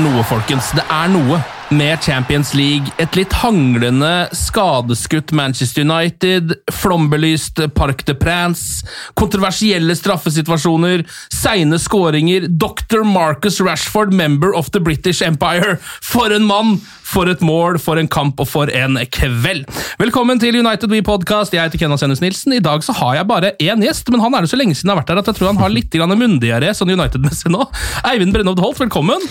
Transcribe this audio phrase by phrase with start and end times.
[0.00, 0.70] Noe, folkens.
[0.76, 2.90] Det er noe med Champions League.
[3.02, 8.86] Et litt hanglende, skadeskutt Manchester United, flombelyst Parc de Prance,
[9.18, 13.04] kontroversielle straffesituasjoner, seine skåringer, Dr.
[13.06, 15.76] Marcus Rashford, member of the British Empire.
[16.02, 16.80] For en mann!
[17.10, 19.64] For et mål, for en kamp og for en kveld.
[19.98, 21.50] Velkommen til United We Podcast.
[21.50, 22.54] Jeg heter Kenna Senus Nilsen.
[22.54, 24.92] I dag så har jeg bare én gjest, men han er det så lenge siden
[24.92, 27.66] jeg har vært her at jeg tror han har litt mundiaré sånn United-messig nå.
[28.06, 29.26] Eivind Brennhovd Holt, velkommen.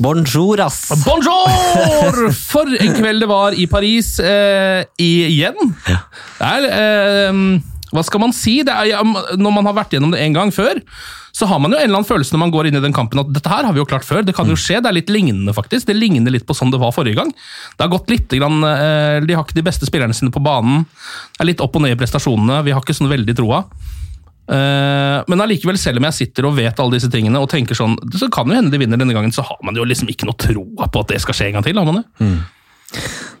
[0.00, 0.88] Bonjour, ass!
[1.04, 2.30] Bonjour!
[2.52, 5.74] For en kveld det var i Paris eh, igjen.
[5.84, 5.98] Ja.
[6.38, 7.40] Der, eh,
[7.92, 8.62] Hva skal man si?
[8.64, 9.04] Er,
[9.36, 10.80] når man har vært gjennom det en gang før,
[11.36, 13.20] så har man jo en eller annen følelse når man går inn i den kampen
[13.20, 14.24] at dette her har vi jo klart før.
[14.24, 14.80] Det kan jo skje.
[14.80, 15.90] Det er litt lignende, faktisk.
[15.90, 17.34] Det ligner litt på sånn det var forrige gang.
[17.76, 20.86] Det har gått litt grann, eh, De har ikke de beste spillerne sine på banen.
[21.36, 22.62] Det er litt opp og ned i prestasjonene.
[22.64, 23.66] Vi har ikke sånn veldig troa.
[24.48, 27.96] Eh, men allikevel, selv om jeg sitter og vet alle disse tingene, og tenker sånn,
[28.16, 30.38] så kan jo hende de vinner denne gangen, så har man jo liksom ikke noe
[30.40, 31.78] troa på at det skal skje en gang til.
[31.78, 32.06] har man det?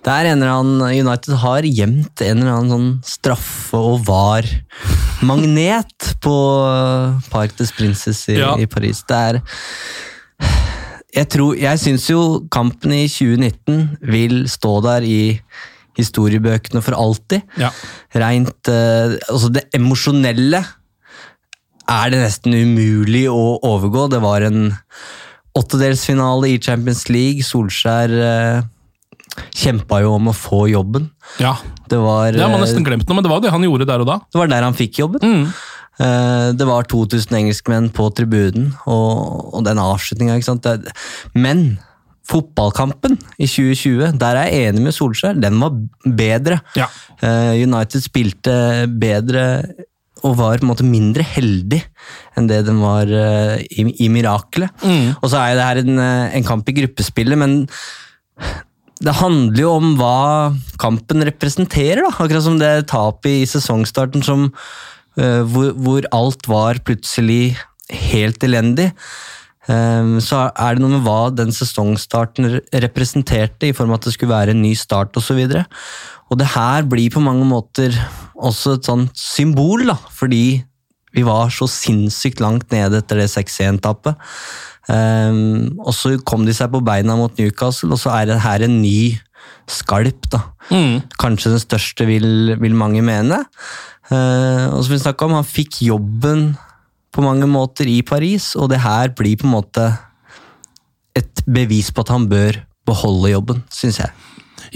[0.00, 6.14] Det er en eller annen United har gjemt en eller annen sånn straffe- og var-magnet
[6.22, 6.34] på
[7.32, 8.54] Park des Princes i, Ja.
[8.56, 9.02] i Paris.
[9.02, 9.40] Det er
[11.12, 15.40] Jeg tror Jeg syns jo kampen i 2019 vil stå der i
[15.98, 17.42] historiebøkene for alltid.
[17.58, 17.70] Ja.
[18.14, 20.64] Rent eh, Altså, det emosjonelle
[21.90, 24.06] er det nesten umulig å overgå.
[24.12, 24.70] Det var en
[25.58, 27.42] åttedelsfinale i Champions League.
[27.46, 28.62] Solskjær eh,
[29.56, 31.10] kjempa jo om å få jobben.
[31.42, 31.56] ja.
[31.90, 33.86] Det var, Det har man eh, nesten glemt nå, men det var det han gjorde
[33.88, 34.20] der og da.
[34.22, 35.24] det var der han fikk jobben.
[35.26, 35.46] Mm.
[36.00, 40.38] Eh, det var 2000 engelskmenn på tribunen, og, og den avslutninga,
[41.34, 41.64] men
[42.30, 45.74] fotballkampen i 2020, der er jeg enig med Solskjær, den var
[46.06, 46.60] bedre.
[46.78, 46.86] Ja.
[47.26, 48.54] Eh, United spilte
[49.02, 49.44] bedre
[50.26, 51.80] og var på en måte mindre heldig
[52.38, 54.72] enn det den var uh, i, i Mirakelet.
[54.84, 55.16] Mm.
[55.20, 57.56] Og så er det her en, eh, en kamp i gruppespillet, men
[59.00, 62.12] det handler jo om hva kampen representerer, da.
[62.12, 64.48] Akkurat som det tapet i sesongstarten som,
[65.20, 67.56] uh, hvor, hvor alt var plutselig
[68.12, 68.90] helt elendig.
[69.68, 74.16] Eh, så er det noe med hva den sesongstarten representerte, i form av at det
[74.16, 75.44] skulle være en ny start osv.
[75.44, 75.64] Og, så
[76.30, 77.94] og det her blir på mange måter
[78.38, 80.62] også et sånt symbol, da, fordi
[81.16, 84.14] vi var så sinnssykt langt nede etter det 6-1-tappet.
[84.90, 88.64] Um, og så kom de seg på beina mot Newcastle, og så er det her
[88.66, 89.18] en ny
[89.70, 90.30] skalp.
[90.30, 90.44] da.
[90.70, 91.02] Mm.
[91.18, 93.42] Kanskje den største, vil, vil mange mene.
[94.10, 96.52] Uh, og som vi snakket om, han fikk jobben
[97.10, 99.86] på mange måter i Paris, og det her blir på en måte
[101.18, 104.14] et bevis på at han bør beholde jobben, syns jeg.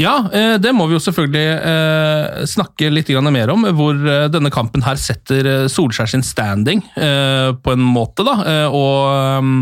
[0.01, 3.67] Ja, eh, det må vi jo selvfølgelig eh, snakke litt mer om.
[3.77, 8.25] Hvor eh, denne kampen her setter Solskjær sin standing på en måte.
[8.25, 9.55] da, Og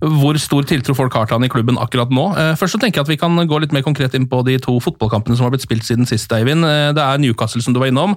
[0.00, 2.24] hvor stor tiltro folk har til han i klubben akkurat nå.
[2.58, 4.76] Først så tenker jeg at vi kan gå litt mer konkret inn på de to
[4.82, 6.64] fotballkampene som har blitt spilt siden sist, Eivind.
[6.96, 8.16] Det er Newcastle som du var innom,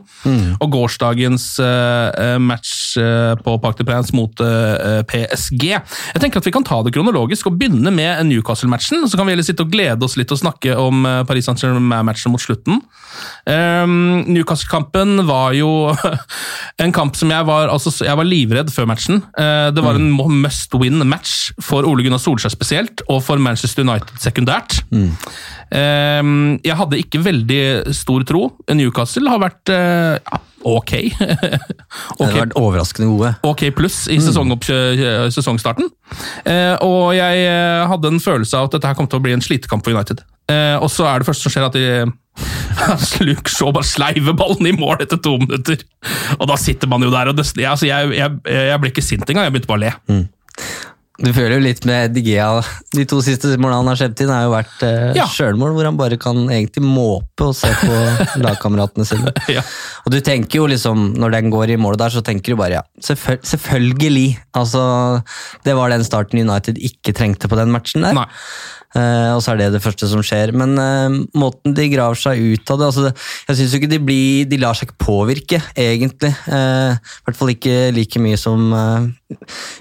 [0.60, 1.48] og gårsdagens
[2.44, 2.96] match
[3.44, 4.44] på Parc de Prince mot
[5.10, 5.66] PSG.
[5.74, 9.08] Jeg tenker at vi kan ta det kronologisk og begynne med Newcastle-matchen.
[9.10, 12.42] Så kan vi heller sitte og glede oss litt og snakke om Paris Saint-Germain-matchen mot
[12.42, 12.80] slutten.
[13.50, 15.92] Um, Newcastle-kampen var jo
[16.84, 19.22] en kamp som jeg var altså, Jeg var livredd før matchen.
[19.38, 24.22] Uh, det var en must win-match for Ole Gunnar Solskjær spesielt, og for Manchester United
[24.24, 24.80] sekundært.
[24.94, 27.64] Um, jeg hadde ikke veldig
[27.98, 28.48] stor tro.
[28.78, 30.42] Newcastle har vært uh, ja,
[30.78, 30.92] ok.
[30.92, 31.60] Det
[32.18, 33.34] ok har vært overraskende gode.
[33.46, 35.90] ok pluss i sesongopp- eh, sesongstarten.
[36.48, 39.36] Eh, og jeg eh, hadde en følelse av at dette her kom til å bli
[39.36, 40.24] en slitekamp for United.
[40.52, 41.88] Eh, og så er det første som skjer at de
[43.28, 45.84] Luke Shaw bare sleiver ballen i mål etter to minutter.
[46.40, 49.28] Og da sitter man jo der og det, altså, jeg, jeg, jeg ble ikke sint
[49.30, 50.24] engang, jeg begynte bare å le.
[51.22, 52.48] Du føler jo litt med Digea.
[52.98, 55.28] De to siste målene han har sluppet inn, har jo vært eh, Ja.
[55.30, 58.00] sjølmål, hvor han bare kan egentlig måpe og se på
[58.46, 59.34] lagkameratene sine.
[59.54, 59.62] Ja.
[60.08, 62.80] Og du tenker jo liksom, når den går i mål der, så tenker du bare
[62.80, 64.28] ja, selvføl selvfølgelig.
[64.58, 64.82] Altså,
[65.68, 68.18] det var den starten United ikke trengte på den matchen der.
[68.18, 68.26] Nei.
[68.94, 70.54] Eh, og så er det det første som skjer.
[70.58, 73.14] Men eh, måten de graver seg ut av det altså,
[73.50, 76.34] Jeg syns ikke de blir De lar seg ikke påvirke, egentlig.
[76.46, 78.70] Eh, I hvert fall ikke like mye som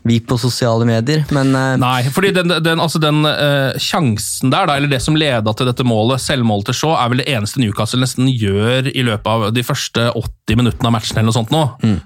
[0.08, 1.26] vi på sosiale medier.
[1.34, 5.52] Men Nei, fordi den, den, altså den uh, sjansen der, da, eller det som leda
[5.56, 9.28] til dette målet, selvmålet til Shaw, er vel det eneste Newcastle nesten gjør i løpet
[9.28, 11.18] av de første 80 minuttene av matchen.
[11.18, 11.62] eller noe sånt nå.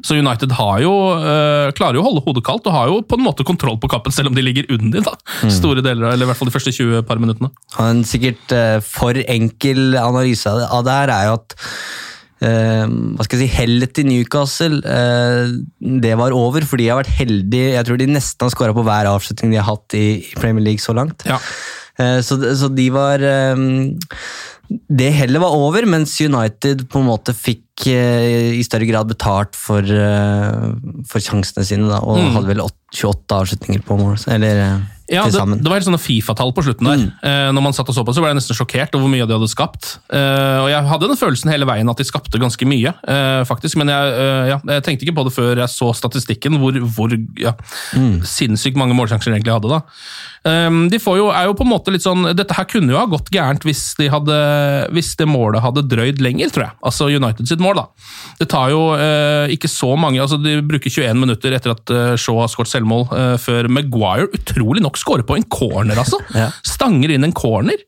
[0.06, 0.92] Så United har jo,
[1.22, 3.90] uh, klarer jo å holde hodet kaldt og har jo på en måte kontroll på
[3.94, 5.06] kappen, selv om de ligger under.
[5.06, 5.14] da.
[5.52, 7.50] Store deler, eller i hvert fall de første 20 par minuttene.
[7.82, 11.56] En sikkert eh, for enkel analyse av det, her er jo at
[12.46, 15.54] eh, hva skal jeg si, Hellet til Newcastle eh,
[16.02, 17.74] det var over, for de har vært heldige.
[17.76, 20.06] Jeg tror de nesten har skåra på hver avslutning de har hatt i,
[20.40, 21.26] Premier League så langt.
[21.28, 21.40] Ja.
[21.96, 23.22] Så, så de var
[24.68, 29.56] Det hellet var over, mens United på en måte fikk eh, i større grad betalt
[29.56, 30.66] for, eh,
[31.08, 34.18] for sjansene sine, da, og hadde vel åt- 28 avslutninger på mål.
[34.32, 34.60] Eller
[35.12, 37.02] Ja, det, det var helt sånne Fifa-tall på slutten der.
[37.22, 39.26] Eh, når man satt og så på, så ble jeg nesten sjokkert over hvor mye
[39.28, 39.90] de hadde skapt.
[40.10, 43.78] Eh, og jeg hadde den følelsen hele veien at de skapte ganske mye, eh, faktisk.
[43.78, 47.14] Men jeg, eh, ja, jeg tenkte ikke på det før jeg så statistikken, hvor, hvor
[47.38, 47.54] ja,
[48.26, 49.76] sinnssykt mange målsjanser de egentlig hadde.
[49.76, 49.82] da.
[50.46, 52.98] Eh, de får jo, er jo på en måte litt sånn, Dette her kunne jo
[53.00, 54.36] ha gått gærent hvis, de hadde,
[54.94, 56.76] hvis det målet hadde drøyd lenger, tror jeg.
[56.86, 57.86] Altså United sitt mål, da.
[58.40, 62.14] Det tar jo eh, ikke så mange altså De bruker 21 minutter etter at eh,
[62.20, 66.20] Shaw har skåret selvmål, eh, før Maguire utrolig nok skårer på en corner, altså.
[66.36, 66.50] Ja.
[66.66, 67.78] Stanger inn en corner.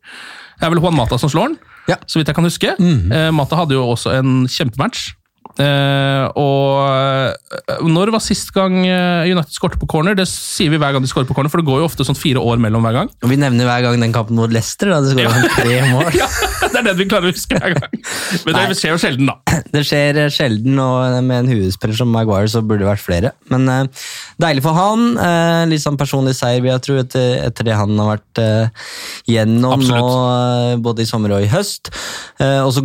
[0.59, 1.59] Det er vel Juan Mata som slår den,
[1.93, 1.97] Ja.
[2.09, 2.75] så vidt jeg kan huske.
[2.81, 5.13] Eh, Mata hadde jo også en kjempematch.
[5.59, 10.15] Eh, og eh, når var sist gang eh, United skåret på corner?
[10.19, 12.19] Det sier vi hver gang de skårer på corner, for det går jo ofte sånn
[12.19, 13.11] fire år mellom hver gang.
[13.25, 15.51] Og vi nevner hver gang den kampen mot Leicester, da det skåra ja.
[15.57, 16.13] tre mål.
[16.15, 16.29] Ja,
[16.63, 17.99] Det er det vi klarer å huske hver gang.
[18.47, 18.65] Men Nei.
[18.71, 19.59] det skjer jo sjelden, da.
[19.75, 23.35] Det skjer sjelden, og med en hovedspiller som Maguire så burde det vært flere.
[23.53, 24.07] Men uh,
[24.41, 25.11] deilig for han.
[25.19, 28.89] Uh, litt sånn personlig seier, vil jeg tro, etter, etter det han har vært uh,
[29.29, 30.07] gjennom Absolutt.
[30.07, 31.91] nå, både i sommer og i høst.
[32.39, 32.85] Og så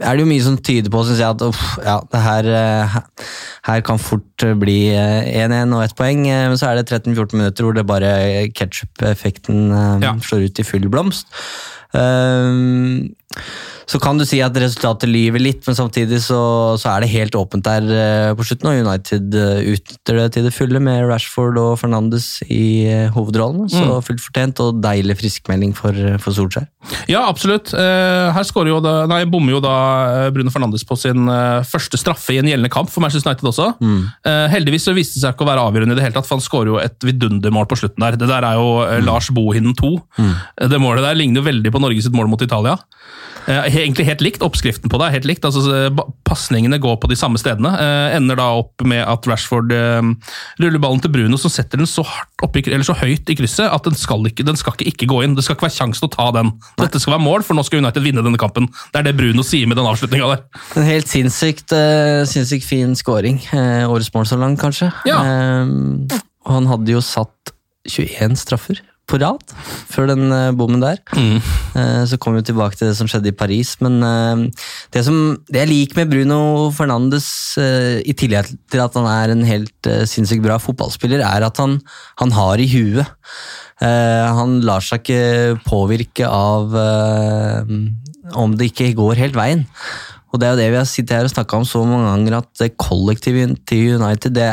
[0.00, 2.94] er det jo mye som tyder på synes jeg, at uff, ja, det her, eh,
[3.68, 6.88] her kan fort eh, bli eh, 1-1 og ett poeng, eh, men så er det
[6.90, 8.12] 13-14 minutter hvor det bare
[8.56, 10.14] ketsjup-effekten eh, Ja.
[10.24, 11.28] slår ut i full blomst.
[11.94, 13.10] Ehm,
[13.90, 16.38] så kan du si at resultatet lyver litt, men samtidig så,
[16.78, 20.46] så er det helt åpent der eh, på slutten, og United eh, utnytter det til
[20.46, 23.66] det fulle med Rashford og Fernandes i eh, hovedrollene.
[23.70, 24.04] Så Mm.
[24.04, 26.66] fullt fortjent og deilig friskmelding for, for Solskjær.
[27.10, 27.72] Ja, absolutt.
[27.72, 29.72] Her jo da, nei, bommer jo da
[30.34, 31.26] Bruno Fernandes på sin
[31.66, 33.70] første straffe i en gjeldende kamp for Manchester United også.
[33.80, 34.04] Mm.
[34.52, 36.44] heldigvis så viste det seg ikke å være avgjørende i det hele tatt, for han
[36.44, 38.20] skårer jo et vidundermål på slutten der.
[38.20, 39.08] Det der er jo mm.
[39.08, 39.92] Lars Bohinen 2.
[40.20, 40.32] Mm.
[40.76, 42.78] Det målet der ligner jo veldig på Norge sitt mål mot Italia.
[43.46, 44.42] Eh, egentlig helt likt.
[44.44, 45.44] Oppskriften på det er helt likt.
[45.44, 45.88] altså
[46.26, 47.72] Pasningene går på de samme stedene.
[47.80, 50.02] Eh, ender da opp med at Rashford eh,
[50.60, 53.36] ruller ballen til Bruno, som setter den så, hardt opp i, eller så høyt i
[53.38, 55.36] krysset at den skal, ikke, den skal ikke, ikke gå inn.
[55.38, 56.52] Det skal ikke være sjanse til å ta den.
[56.80, 58.68] Dette skal være mål, for nå skal United vinne denne kampen.
[58.90, 60.44] Det er det Bruno sier med den avslutninga der.
[60.80, 61.74] En helt sinnssykt,
[62.30, 63.40] sinnssykt fin scoring.
[63.52, 64.90] Årets mål så langt, kanskje.
[65.08, 65.20] Ja.
[66.50, 67.54] Han hadde jo satt
[67.88, 68.80] 21 straffer
[69.10, 69.54] på rad
[69.90, 71.00] før den eh, bommen der.
[71.16, 75.16] Eh, så kom vi tilbake til det som skjedde i Paris, men eh, det, som,
[75.50, 76.40] det jeg liker med Bruno
[76.74, 81.78] Fernandes, i tillegg til at han er en helt sinnssykt bra fotballspiller, er at han,
[82.20, 83.18] han har i huet.
[83.80, 86.74] Han lar seg ikke påvirke av
[88.36, 89.64] om det ikke går helt veien.
[90.30, 92.42] Og det er jo det vi har sittet her og snakka om så mange ganger,
[92.42, 94.50] at kollektivet til United det,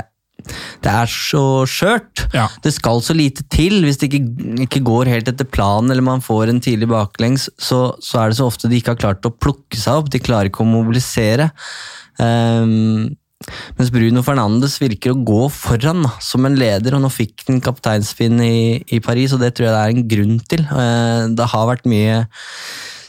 [0.83, 2.25] det er så skjørt.
[2.35, 2.47] Ja.
[2.63, 4.23] Det skal så lite til hvis det ikke,
[4.67, 8.39] ikke går helt etter planen, eller man får en tidlig baklengs, så, så er det
[8.39, 10.11] så ofte de ikke har klart å plukke seg opp.
[10.13, 11.51] De klarer ikke å mobilisere.
[12.17, 13.15] Um,
[13.77, 17.61] mens Bruno Fernandes virker å gå foran da, som en leder, og nå fikk han
[17.63, 18.57] kapteinspinn i,
[18.89, 20.65] i Paris, og det tror jeg det er en grunn til.
[20.71, 22.21] Uh, det har vært mye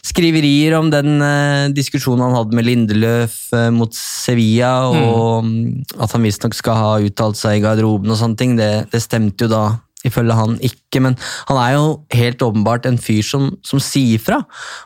[0.08, 6.14] skriverier om den eh, diskusjonen han hadde med Lindeløf eh, mot Sevilla, og mm, at
[6.16, 8.56] han visstnok skal ha uttalt seg i garderoben og sånne ting.
[8.58, 9.66] Det, det stemte jo da
[10.06, 11.16] ifølge han ikke, men
[11.48, 14.38] han er jo helt åpenbart en fyr som, som sier fra.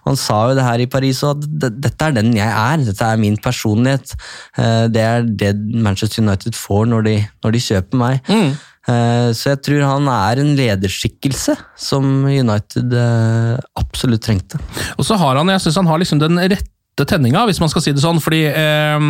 [0.06, 3.20] Han sa jo det her i Paris, at dette er den jeg er, dette er
[3.20, 4.14] min personlighet.
[4.56, 5.52] Eh, Det er det
[5.84, 8.22] Manchester United får når de, når de kjøper meg.
[8.32, 14.58] Eh, Så jeg tror han er en lederskikkelse som United eh, absolutt trengte.
[14.98, 16.68] Og så har han, jeg synes han har liksom den rette
[17.08, 18.18] tenninga, hvis man skal si det sånn.
[18.20, 19.04] fordi eh,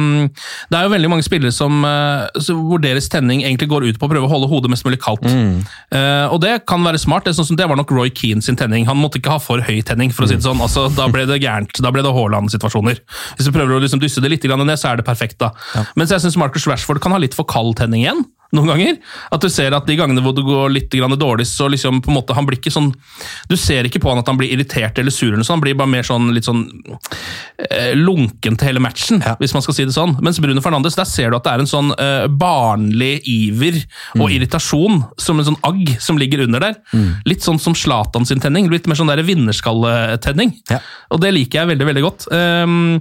[0.71, 4.07] det er jo veldig mange spillere som, eh, hvor deres tenning egentlig går ut på
[4.07, 5.27] å prøve å holde hodet mest mulig kaldt.
[5.27, 7.27] Eh, og det kan være smart.
[7.27, 8.87] Det, sånn som det var nok Roy Keane sin tenning.
[8.89, 10.63] Han måtte ikke ha for høy tenning, for å si det sånn.
[10.63, 11.83] Altså, da ble det gærent.
[11.83, 13.03] Da ble det Haaland-situasjoner.
[13.39, 15.53] Hvis du prøver å liksom dysse det litt ned, så er det perfekt, da.
[15.99, 18.23] Mens jeg syns Marcus Rashford kan ha litt for kald tenning igjen.
[18.53, 18.99] Noen ganger.
[19.33, 22.13] At du ser at de gangene hvor det går litt grann dårlig, så liksom på
[22.13, 22.91] en måte han blir ikke sånn
[23.49, 25.79] Du ser ikke på han at han blir irritert eller sur, eller sånn, han blir
[25.79, 26.67] bare mer sånn litt sånn
[27.69, 30.17] eh, lunken til hele matchen, hvis man skal si det sånn.
[30.25, 33.81] Mens Bruno Fernandes, der ser du at det er en sånn eh, barnlig iver
[34.19, 36.79] og irritasjon, som en sånn agg som ligger under der.
[37.29, 40.55] Litt sånn som Zlatan sin tenning, litt mer sånn der vinnerskalletenning.
[40.73, 40.83] Ja.
[41.13, 42.29] Og det liker jeg veldig, veldig godt.
[42.33, 43.01] Um,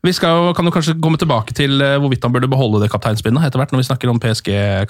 [0.00, 3.44] vi skal, kan jo kanskje komme tilbake til eh, hvorvidt han burde beholde det kapteinspinnet
[3.44, 4.20] etter hvert, når vi snakker om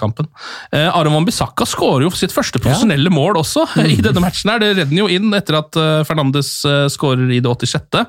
[0.01, 0.27] PSG-kampen.
[0.73, 4.51] Eh, Aron Van Bissaka skårer jo sitt første profesjonelle mål også i denne matchen.
[4.51, 4.61] her.
[4.61, 8.07] Det redder han jo inn etter at uh, Fernandes uh, skårer i det 86.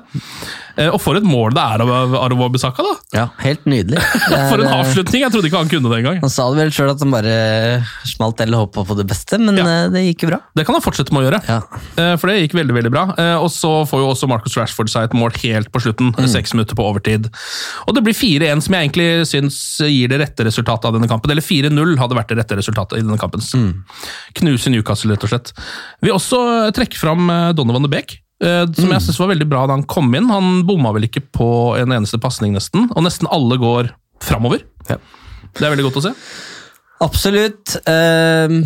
[0.78, 2.92] Uh, og for et mål det er av Arvo Wan-Bissaka, da!
[3.16, 3.98] Ja, helt nydelig.
[4.00, 5.22] Er, For en eh, avslutning!
[5.24, 6.20] Jeg trodde ikke han kunne det engang.
[6.24, 7.34] Han sa det vel sjøl at han bare
[8.08, 9.66] smalt eller håpa på det beste, men Ja.
[9.68, 10.38] eh, det gikk jo bra.
[10.56, 11.42] Det kan han fortsette med å gjøre.
[11.48, 11.58] Ja.
[12.00, 13.04] Eh, For det gikk veldig veldig bra.
[13.18, 16.12] Eh, Og så får jo også Marcus Rashford seg et mål helt på slutten.
[16.32, 17.28] Seks minutter på overtid.
[17.86, 21.30] Og det blir 4-1, som jeg egentlig syns gir det rette resultatet av denne kampen.
[21.34, 23.42] Eller 4-0 hadde vært det rette resultatet i denne kampen.
[24.38, 25.52] Knuse Newcastle, rett og slett.
[26.02, 26.42] Vi også
[26.76, 28.18] trekker fram eh, Donovan de Beek.
[28.42, 30.30] Eh, Som jeg synes var veldig bra da han kom inn.
[30.32, 31.48] Han bomma vel ikke på
[31.80, 32.88] en eneste pasning, nesten.
[32.92, 34.64] Og nesten alle går framover.
[34.90, 34.98] Ja.
[35.52, 36.14] Det er veldig godt å se.
[37.02, 37.76] Absolutt.
[37.90, 38.62] ehm,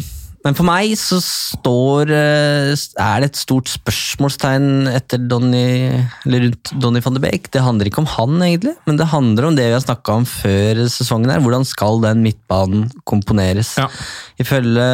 [0.46, 2.68] men for meg så står eh,
[3.02, 5.88] Er det et stort spørsmålstegn etter Donny,
[6.26, 7.48] eller rundt Donny van de Beek.
[7.50, 10.28] Det handler ikke om han, egentlig, men det handler om det vi har snakka om
[10.28, 11.32] før sesongen.
[11.34, 11.42] her.
[11.42, 13.74] Hvordan skal den midtbanen komponeres?
[13.80, 13.88] Ja.
[14.38, 14.86] Ifølge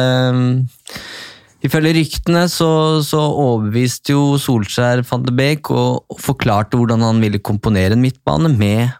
[1.63, 2.69] Ifølge ryktene så,
[3.07, 8.03] så overbeviste jo Solskjær van de Beek og, og forklarte hvordan han ville komponere en
[8.03, 8.91] midtbane med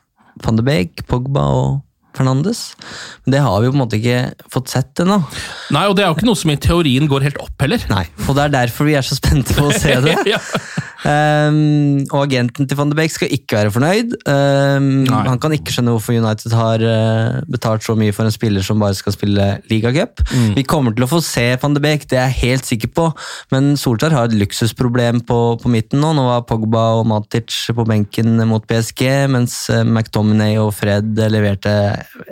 [0.43, 1.81] van de Beek, Pogba og
[2.13, 2.75] Fernandes.
[3.25, 5.17] Men det har vi jo på en måte ikke fått sett ennå.
[5.73, 7.83] Nei, og det er jo ikke noe som i teorien går helt opp heller.
[7.89, 10.15] Nei, og det er derfor vi er så spente på å se det.
[10.29, 10.39] ja.
[11.07, 14.15] Ehm, og agenten til van de Beek skal ikke være fornøyd.
[14.29, 18.65] Um, han kan ikke skjønne hvorfor United har uh, betalt så mye for en spiller
[18.65, 20.23] som bare skal spille ligacup.
[20.31, 20.53] Mm.
[20.57, 23.09] Vi kommer til å få se van de Beek, det er jeg helt sikker på,
[23.53, 26.13] men Solskjær har et luksusproblem på, på midten nå.
[26.15, 31.73] Nå var Pogba og Matic på benken mot PSG, mens eh, McTominay og Fred leverte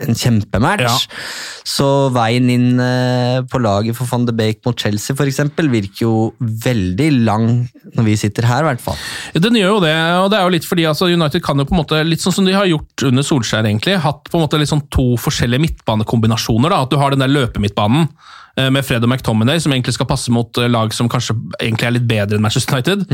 [0.01, 0.85] en kjempematch.
[0.85, 1.19] Ja.
[1.67, 6.15] Så veien inn uh, på laget for van de Beek mot Chelsea eksempel, virker jo
[6.39, 7.47] veldig lang
[7.95, 8.99] når vi sitter her, i hvert fall.
[9.43, 11.75] Den gjør jo det, og det er jo litt fordi altså, United kan jo på
[11.75, 14.59] en måte, litt sånn som de har gjort under Solskjær, egentlig, hatt på en måte
[14.61, 16.73] litt sånn to forskjellige midtbanekombinasjoner.
[16.73, 18.09] da, At du har den der løpemidtbanen
[18.69, 21.93] med Fred og McTominay, som egentlig skal passe mot eh, lag som kanskje egentlig er
[21.95, 23.05] litt bedre enn Manchester United.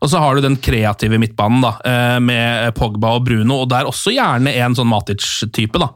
[0.00, 3.84] Og så har du den kreative midtbanen da, eh, med Pogba og Bruno, og der
[3.90, 5.78] også gjerne en sånn Matic-type.
[5.82, 5.88] da.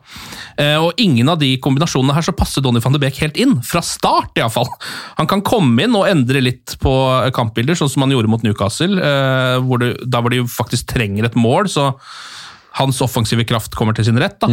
[0.59, 3.61] Eh, Og ingen av de kombinasjonene her så passer Donny van de Beek helt inn,
[3.62, 4.69] fra start iallfall.
[5.19, 6.93] Han kan komme inn og endre litt på
[7.33, 11.25] kampbilder, sånn som han gjorde mot Newcastle, eh, hvor det, der hvor de faktisk trenger
[11.25, 11.95] et mål, så
[12.78, 14.38] hans offensive kraft kommer til sin rett.
[14.40, 14.49] da.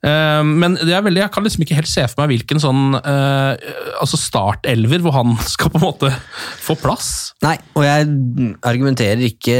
[0.00, 3.52] Eh, Men det veldig, jeg kan liksom ikke helt se for meg hvilken sånn uh,
[4.00, 6.12] altså startelver hvor han skal på en måte
[6.62, 7.10] få plass.
[7.44, 8.08] Nei, og jeg
[8.66, 9.56] argumenterer ikke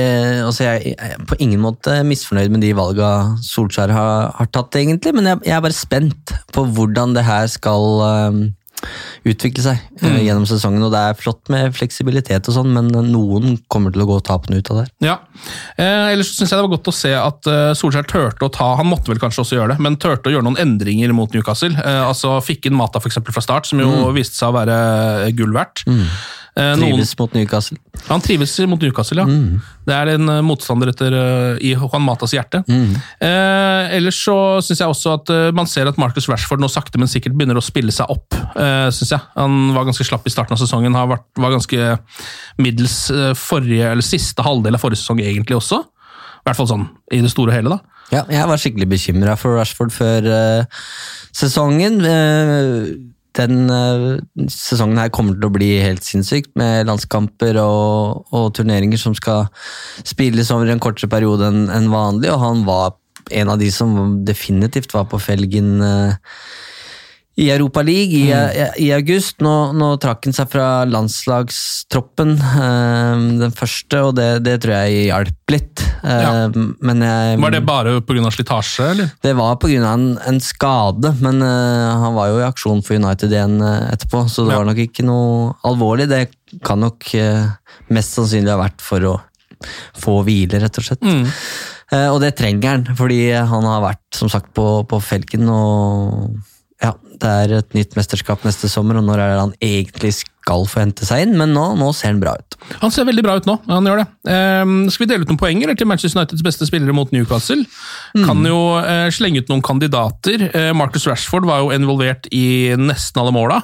[0.47, 3.11] altså jeg er på ingen måte misfornøyd med de valga
[3.45, 7.49] Solskjær har, har tatt, egentlig, men jeg, jeg er bare spent på hvordan det her
[7.51, 8.43] skal um,
[9.29, 10.19] utvikle seg mm.
[10.25, 10.85] gjennom sesongen.
[10.87, 14.61] Og det er flott med fleksibilitet og sånn, men noen kommer til å gå tapende
[14.61, 14.87] ut av det.
[15.05, 15.19] Ja.
[15.77, 18.73] Eh, ellers synes jeg det var godt å se at eh, Solskjær turte å ta
[18.81, 21.73] Han måtte vel kanskje også gjøre det, men turte å gjøre noen endringer mot Newcastle.
[21.77, 25.53] Eh, altså Fikk inn Mata for fra start, som jo viste seg å være gull
[25.57, 25.85] verdt.
[25.87, 26.09] Eh, noen-
[26.81, 27.79] Trives mot Newcastle.
[28.09, 29.27] Han trives mot Newcastle, ja.
[29.87, 32.63] Det er en eh, motstander etter, eh, i Juan Matas hjerte.
[32.69, 37.01] Eh, ellers så syns jeg også at eh, man ser at Marcus Rashford nå sakte,
[37.01, 38.37] men sikkert begynner å spille seg opp.
[38.55, 39.23] Eh, synes jeg.
[39.37, 41.95] Han var ganske slapp i starten av sesongen, har vært, var ganske
[42.61, 45.83] middels eh, forrige, eller siste halvdel av forrige sesong egentlig også.
[46.41, 48.01] I hvert fall sånn i det store og hele, da.
[48.11, 50.81] Ja, jeg var skikkelig bekymra for Rashford før uh,
[51.37, 52.01] sesongen.
[52.03, 52.91] Eh,
[53.39, 59.01] den eh, sesongen her kommer til å bli helt sinnssykt, med landskamper og, og turneringer
[59.01, 59.49] som skal
[60.07, 62.97] spilles over en kortere periode enn en vanlig, og han var
[63.31, 66.35] en av de som definitivt var på felgen eh,
[67.39, 68.75] i Europa League i, mm.
[68.83, 69.39] i august.
[69.41, 75.07] Nå, nå trakk han seg fra landslagstroppen, eh, den første, og det, det tror jeg
[75.09, 75.85] hjalp litt.
[76.03, 76.33] Eh, Ja.
[76.83, 78.31] Men jeg, Var det bare pga.
[78.35, 79.11] slitasje, eller?
[79.23, 79.79] det var pga.
[79.95, 84.27] En, en skade, men eh, han var jo i aksjon for United igjen eh, etterpå,
[84.29, 84.59] så det Ja.
[84.61, 86.09] var nok ikke noe alvorlig.
[86.11, 86.25] Det
[86.67, 87.47] kan nok eh,
[87.95, 89.17] mest sannsynlig ha vært for å
[90.01, 91.03] få hvile, rett og slett.
[91.05, 91.27] Mm.
[91.93, 96.37] Eh, og det trenger han, fordi han har vært som sagt på, på felgen, og
[96.81, 100.65] ja, det er et nytt mesterskap neste sommer, og når er det han egentlig skal
[100.65, 102.57] få hente seg inn, men nå, nå ser han bra ut.
[102.81, 103.59] Han ser veldig bra ut nå.
[103.69, 104.07] han gjør det.
[104.33, 107.67] Ehm, skal vi dele ut noen poeng eller, til Manchester Uniteds beste spillere mot Newcastle?
[108.17, 110.49] Kan jo eh, slenge ut noen kandidater.
[110.49, 113.61] Eh, Marcus Rashford var jo involvert i nesten alle måla.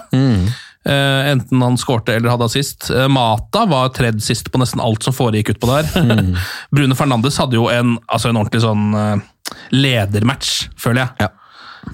[0.86, 2.90] Eh, enten han skårte eller hadde assist.
[2.92, 5.88] Uh, Mata var tredd sist på nesten alt som foregikk utpå der.
[6.74, 11.26] Brune Fernandes hadde jo en, altså en ordentlig sånn uh, ledermatch, føler jeg.
[11.26, 11.32] Ja.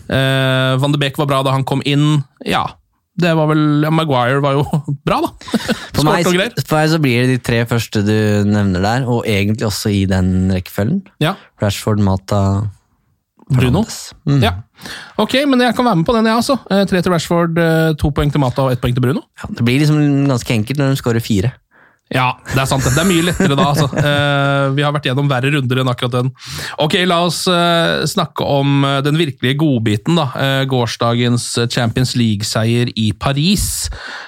[0.09, 2.23] Eh, Van de Beek var bra da han kom inn.
[2.49, 2.65] Ja,
[3.21, 4.63] det var vel Maguire var jo
[5.07, 5.31] bra, da.
[5.93, 8.15] For meg, for meg så blir det de tre første du
[8.49, 11.03] nevner der, og egentlig også i den rekkefølgen.
[11.23, 11.35] Ja.
[11.63, 12.43] Rashford, Mata,
[13.53, 13.85] Bruno.
[14.25, 14.41] Mm.
[14.43, 14.55] Ja.
[15.21, 16.57] Ok, men jeg kan være med på den, jeg også.
[16.73, 19.27] Eh, Tre til Rashford, eh, to poeng til Mata og ett poeng til Bruno.
[19.43, 21.53] Ja, det blir liksom ganske enkelt når de skårer fire.
[22.13, 22.85] Ja, det er sant.
[22.85, 23.89] Det er mye lettere da, altså.
[23.97, 26.31] Eh, vi har vært gjennom verre runder enn akkurat den.
[26.83, 30.29] Ok, la oss eh, snakke om eh, den virkelige godbiten, da.
[30.69, 33.65] Gårsdagens Champions League-seier i Paris.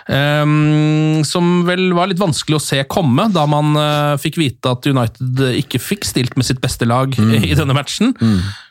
[0.04, 3.76] Som vel var litt vanskelig å se komme, da man
[4.20, 8.14] fikk vite at United ikke fikk stilt med sitt beste lag i denne matchen.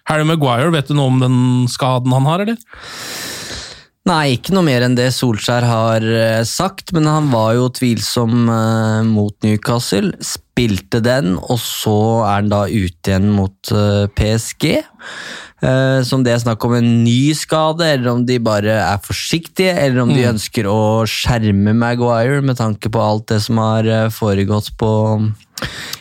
[0.10, 1.38] Harry Maguire, vet du noe om den
[1.72, 2.60] skaden han har, eller?
[4.04, 8.50] Nei, ikke noe mer enn det Solskjær har eh, sagt, men han var jo tvilsom
[8.52, 10.12] eh, mot Newcastle.
[10.20, 11.96] Spilte den, og så
[12.26, 14.68] er han da ute igjen mot eh, PSG.
[16.04, 20.02] Som det er snakk om en ny skade, eller om de bare er forsiktige, eller
[20.02, 24.90] om de ønsker å skjerme Maguire med tanke på alt det som har foregått på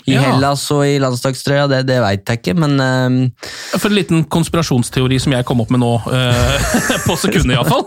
[0.06, 0.22] i Ja.
[0.26, 5.20] Hellas og i landslagstrøya, det, det veit jeg ikke, men uh, For en liten konspirasjonsteori
[5.22, 6.72] som jeg kom opp med nå, uh,
[7.06, 7.86] på sekundet iallfall,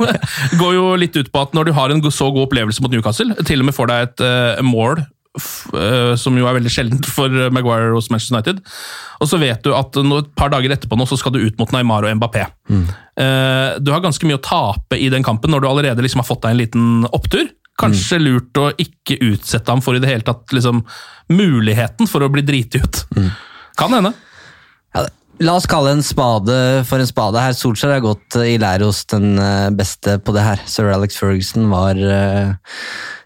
[0.59, 3.35] går jo litt ut på at når du har en så god opplevelse mot Newcastle,
[3.47, 5.01] til og med får deg et uh, mål,
[5.75, 8.61] eh, som jo er veldig sjeldent for Maguire hos Manchester United,
[9.19, 11.75] og så vet du at et par dager etterpå nå så skal du ut mot
[11.75, 12.45] Neymar og Mbappé.
[12.71, 12.87] Mm.
[13.85, 16.43] du har ganske mye å tape i den kampen når du allerede liksom har fått
[16.43, 17.45] deg en liten opptur.
[17.81, 20.83] Kanskje lurt å ikke utsette ham for i det hele tatt liksom,
[21.31, 23.01] muligheten for å bli driti ut.
[23.75, 24.13] Kan hende.
[24.95, 25.03] Ja,
[25.43, 26.55] la oss kalle en spade
[26.87, 27.57] for en spade her.
[27.57, 30.63] Solskjær har gått eh, i lære hos den eh, beste på det her.
[30.71, 32.55] Sir Alex Ferguson var eh,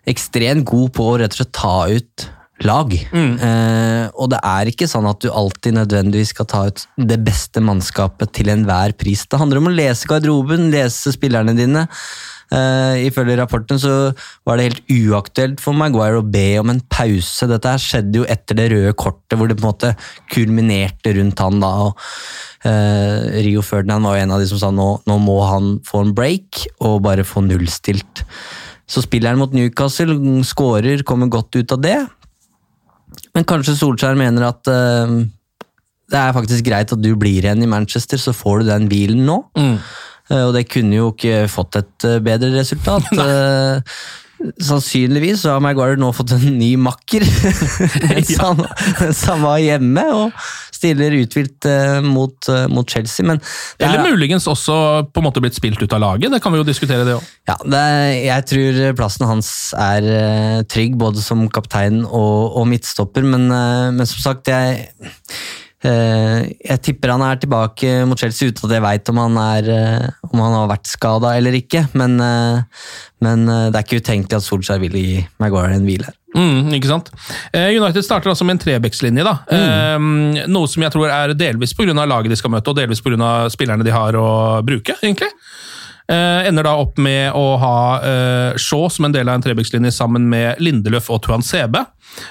[0.10, 2.30] ekstremt god på å rett og slett ta ut
[2.66, 2.92] lag.
[2.92, 7.62] Eh, og det er ikke sånn at du alltid nødvendigvis skal ta ut det beste
[7.64, 9.26] mannskapet til enhver pris.
[9.30, 11.86] Det handler om å lese garderoben, lese spillerne dine.
[12.50, 14.12] Eh, ifølge rapporten så
[14.48, 17.48] var det helt uaktuelt for Maguire å be om en pause.
[17.50, 19.94] Dette her skjedde jo etter det røde kortet, hvor det på en måte
[20.34, 21.72] kulminerte rundt han da.
[21.86, 22.02] og
[22.66, 26.04] uh, Rio Ferdinand var jo en av de som sa nå, nå må han få
[26.08, 28.26] en break og bare få nullstilt.
[28.90, 32.00] Så spiller han mot Newcastle, skårer, kommer godt ut av det.
[33.38, 35.20] Men kanskje Solskjær mener at uh,
[36.10, 39.22] det er faktisk greit at du blir igjen i Manchester, så får du den hvilen
[39.28, 39.44] nå.
[39.60, 39.98] Eh,
[40.30, 43.10] Og det kunne jo ikke fått et eh, bedre resultat.
[43.20, 47.26] Eh, Sannsynligvis så har Maguire nå fått en ny makker,
[48.08, 48.62] mens, han,
[49.44, 50.38] var hjemme og
[50.72, 53.26] stiller uthvilt eh, mot, eh, mot Chelsea.
[53.28, 54.78] Men det er- Eller muligens også
[55.12, 56.32] på en måte blitt spilt ut av laget.
[56.32, 57.28] Det kan vi jo diskutere, det òg.
[57.52, 62.70] Ja, det er, jeg tror plassen hans er eh, trygg, både som kaptein og, og
[62.72, 65.12] midtstopper, men, eh, men som sagt, jeg, eh,
[65.88, 70.08] jeg tipper han er tilbake mot Chelsea uten at jeg veit om, han er, eh,
[70.28, 72.88] om han har vært skada eller ikke, men, eh,
[73.24, 76.12] men eh, det er ikke utenkelig at Solskjær vil gi Maguire en hvile.
[76.36, 77.10] Mm, ikke sant?
[77.56, 79.24] Eh, United starter altså med en trebekslinje.
[79.24, 80.36] Mm.
[80.36, 81.96] Eh, noe som jeg tror er delvis pga.
[81.96, 83.50] laget de skal møte, og delvis pga.
[83.50, 85.00] spillerne de har å bruke.
[85.02, 85.32] egentlig.
[86.10, 89.92] Eh, ender da opp med å ha eh, Shaw som en del av en trebekslinje
[89.94, 91.84] sammen med Lindeløf og Tuan Sebe.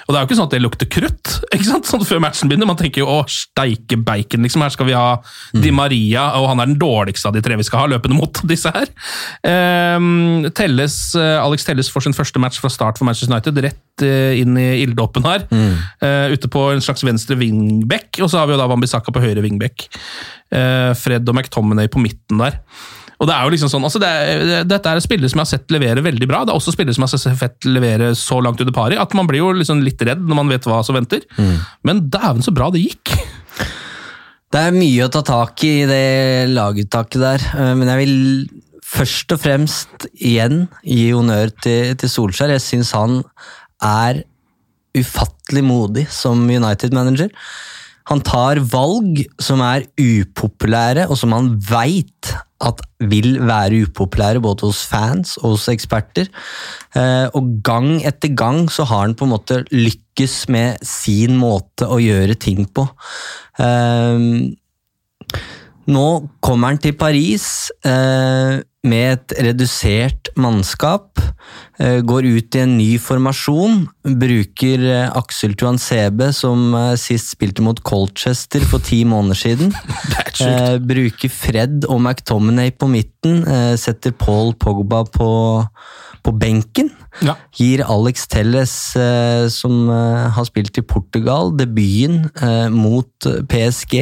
[0.03, 1.87] Og det er jo ikke sånn at det lukter krutt ikke sant?
[1.87, 2.67] Sånn før matchen begynner.
[2.67, 4.65] Man tenker jo å, steike bacon, liksom.
[4.65, 5.21] Her skal vi ha
[5.55, 8.43] Di Maria, og han er den dårligste av de tre vi skal ha, løpende mot
[8.51, 8.91] disse her.
[9.47, 10.09] Eh,
[10.59, 14.59] Telles, Alex Telles får sin første match fra start for Manchester United, rett eh, inn
[14.59, 15.47] i ilddåpen her.
[15.55, 19.23] Eh, ute på en slags venstre wingback, og så har vi jo da Wambisaka på
[19.23, 19.87] høyre wingback.
[20.51, 22.59] Eh, Fred og McTominay på midten der.
[23.19, 25.45] Og det er jo liksom sånn, altså det er, det- Dette er spillere som jeg
[25.47, 26.45] har sett levere veldig bra.
[26.47, 29.27] Det er også spillere som jeg har sett levere så langt under pari at man
[29.27, 31.25] blir jo liksom litt redd når man vet hva som venter.
[31.83, 33.11] Men dæven så bra det gikk!
[34.49, 38.15] Det er mye å ta tak i i det laguttaket der, eh, men jeg vil
[38.81, 42.55] først og fremst igjen gi honnør til, til Solskjær.
[42.55, 43.19] Jeg syns han
[43.85, 44.23] er
[44.97, 47.29] ufattelig modig som United-manager.
[48.09, 54.67] Han tar valg som er upopulære, og som han veit at vil være upopulære både
[54.67, 56.27] hos fans og hos eksperter.
[56.95, 61.87] Eh, Og gang etter gang så har han på en måte lykkes med sin måte
[61.87, 62.87] å gjøre ting på.
[65.89, 66.07] Nå
[66.45, 71.19] kommer han til Paris eh, med et redusert mannskap.
[71.81, 73.81] Eh, går ut i en ny formasjon.
[74.21, 79.73] Bruker eh, Aksel Tuansebe, som eh, sist spilte mot Colchester for ti måneder siden.
[80.11, 80.75] Det er.
[80.75, 83.41] Eh, bruker Fred og McTominay på midten.
[83.47, 85.31] Eh, setter Paul Pogba på,
[86.25, 86.89] på benken.
[87.25, 87.35] Ja.
[87.55, 93.95] Gir Alex Telles, eh, som eh, har spilt i Portugal, debuten eh, mot PSG,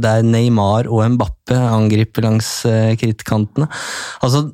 [0.00, 2.48] der Neymar og Mbappe angriper langs
[3.00, 3.68] krittkantene.
[4.24, 4.46] Altså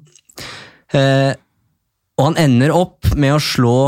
[0.96, 3.78] Og han ender opp med å slå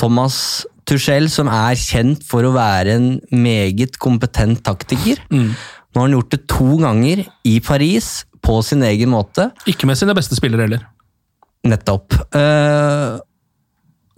[0.00, 5.22] Thomas Tuchel, som er kjent for å være en meget kompetent taktiker.
[5.30, 8.10] Nå har han gjort det to ganger i Paris,
[8.40, 9.50] på sin egen måte.
[9.68, 10.86] Ikke med sine beste spillere heller.
[11.68, 12.14] Nettopp.
[12.32, 13.20] Uh,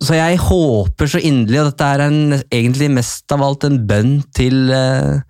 [0.02, 4.16] så jeg håper så inderlig, og dette er en, egentlig mest av alt en bønn
[4.35, 5.22] til, uh,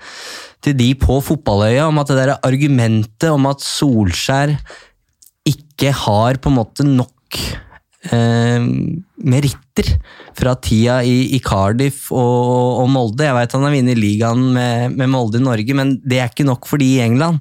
[0.64, 4.56] til de på fotballøya, om at det der argumentet om at Solskjær
[5.48, 7.40] ikke har på en måte nok
[8.12, 8.64] uh,
[9.22, 9.94] meritter
[10.36, 13.26] fra tida i, i Cardiff og, og Molde.
[13.28, 16.48] Jeg vet han har vunnet ligaen med, med Molde i Norge, men det er ikke
[16.48, 17.40] nok for de i England.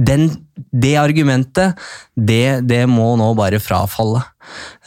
[0.00, 0.30] Den,
[0.72, 1.76] det argumentet,
[2.16, 4.22] det, det må nå bare frafalle.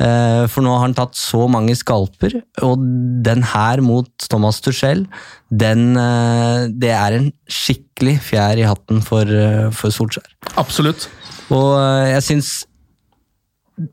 [0.01, 2.81] Eh, for nå har han tatt så mange skalper, og
[3.25, 5.05] den her mot Thomas Tuchel,
[5.53, 10.31] den, eh, det er en skikkelig fjær i hatten for, eh, for Solskjær.
[10.57, 11.07] Absolutt.
[11.53, 11.77] Og
[12.09, 12.53] jeg syns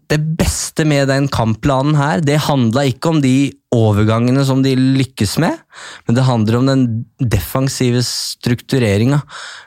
[0.09, 5.39] det beste med den kampplanen her, det handla ikke om de overgangene som de lykkes
[5.41, 5.57] med,
[6.07, 6.83] men det handler om den
[7.19, 9.23] defensive struktureringa.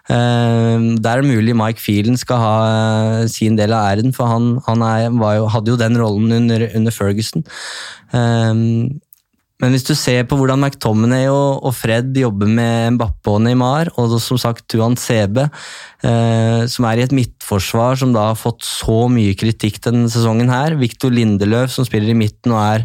[0.08, 4.86] Det er mulig Mike Phelan skal ha eh, sin del av æren, for han, han
[4.86, 7.42] er, jo, hadde jo den rollen under, under Ferguson.
[8.14, 8.54] Eh,
[9.64, 14.12] Men hvis du ser på hvordan McTominay og Fred jobber med Mbappe og Neymar, og
[14.20, 15.46] som sagt Tuan Sebe,
[16.04, 20.52] eh, som er i et midtforsvar som da har fått så mye kritikk denne sesongen
[20.52, 22.84] her, Victor Lindeløf som spiller i midten og er,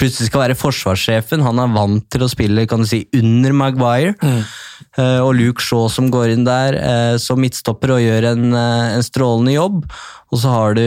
[0.00, 4.14] plutselig skal være forsvarssjefen, han er vant til å spille kan du si, under Maguire,
[4.22, 8.96] eh, og Luke Shaw som går inn der uh, som midtstopper og gjør en, uh,
[8.96, 9.84] en strålende jobb,
[10.32, 10.84] og så har du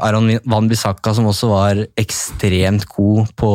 [0.00, 3.50] Aron Van Bissaka som også var ekstremt god på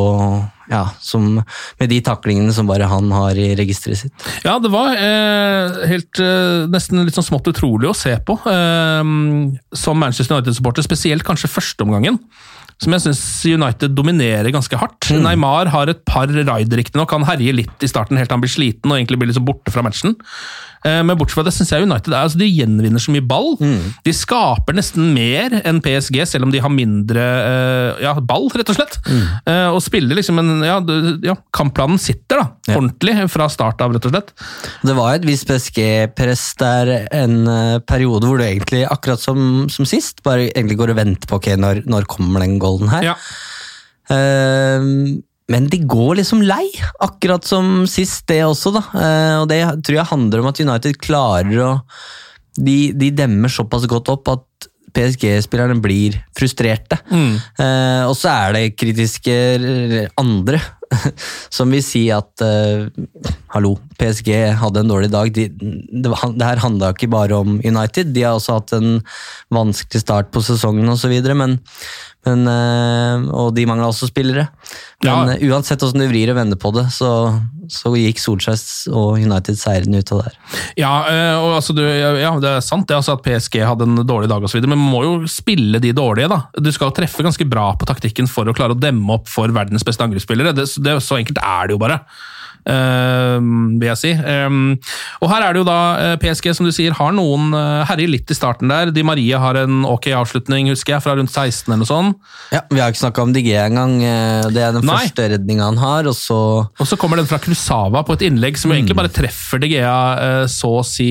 [0.70, 1.40] ja, som,
[1.80, 4.26] med de taklingene som bare han har i registeret sitt.
[4.46, 9.12] Ja, det var eh, helt eh, nesten litt sånn smått utrolig å se på eh,
[9.84, 12.20] som Manchester United-supporter, spesielt kanskje førsteomgangen.
[12.84, 15.10] Som jeg syns United dominerer ganske hardt.
[15.24, 17.10] Neymar har et par raid, riktignok.
[17.16, 19.72] Han herjer litt i starten helt til han blir sliten og egentlig blir liksom borte
[19.74, 20.14] fra matchen.
[20.84, 23.54] Eh, Men bortsett fra det syns jeg United er, altså de gjenvinner så mye ball.
[24.04, 28.68] De skaper nesten mer enn PSG, selv om de har mindre eh, ja, ball, rett
[28.68, 28.98] og slett.
[29.08, 29.24] Mm.
[29.74, 30.76] Og spiller liksom en ja,
[31.24, 32.76] ja, Kampplanen sitter da, Ja.
[32.78, 34.32] ordentlig fra start av, rett og slett.
[34.84, 39.88] Det var et visst PSG-press der en eh, periode hvor du egentlig, akkurat som, som
[39.88, 43.12] sist, bare egentlig går og venter på ok, når, når kommer den golden her.
[43.12, 43.16] Ja.
[44.12, 46.64] Ehm, men de går liksom lei,
[47.04, 48.84] akkurat som sist det også, da.
[48.96, 51.72] Eh, og det tror jeg handler om at United klarer å
[52.54, 57.00] De, de demmer såpass godt opp at PSG-spillerne blir frustrerte.
[57.10, 59.34] Eh, og så er det kritiske
[60.22, 60.60] andre
[61.56, 62.86] som vil si at eh,
[63.56, 64.30] hallo, PSG
[64.60, 65.32] hadde en dårlig dag.
[65.34, 68.98] De, det, det her handla ikke bare om United, de har også hatt en
[69.54, 71.12] vanskelig start på sesongen osv.
[71.36, 71.58] Men,
[72.24, 74.48] men, eh, og de mangla også spillere.
[75.04, 75.34] Men Ja.
[75.34, 77.10] eh, uansett hvordan du vrir og vender på det, så,
[77.68, 78.60] så gikk Solskjær
[78.96, 80.38] og United seirende ut av det her.
[80.80, 84.00] Ja, eh, og altså, du, ja, det er sant det, altså at PSG hadde en
[84.08, 86.30] dårlig dag, og så videre, men man må jo spille de dårlige.
[86.32, 86.40] da.
[86.56, 89.84] Du skal treffe ganske bra på taktikken for å klare å demme opp for verdens
[89.84, 90.54] beste angrepsspillere.
[90.56, 92.00] Det, det, så enkelt er det jo bare.
[92.70, 93.36] Eh,
[93.80, 94.12] vil jeg si.
[94.14, 94.76] Um,
[95.22, 98.10] og her er det jo da eh, PSG, som du sier, har noen uh, herjer
[98.10, 98.92] litt i starten der.
[98.94, 102.32] Di Maria har en ok avslutning, husker jeg, fra rundt 16 eller noe sånt.
[102.54, 103.96] Ja, Vi har ikke snakka om DG engang.
[104.02, 104.98] eh, Det er den Nei.
[105.04, 108.58] første redninga han har, og så Og så kommer den fra Krusava på et innlegg
[108.60, 108.76] som mm.
[108.76, 111.08] egentlig bare treffer DG eh, så å si,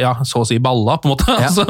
[0.00, 1.38] ja, så å si balla, på en måte.
[1.40, 1.50] Ja.
[1.56, 1.64] Så,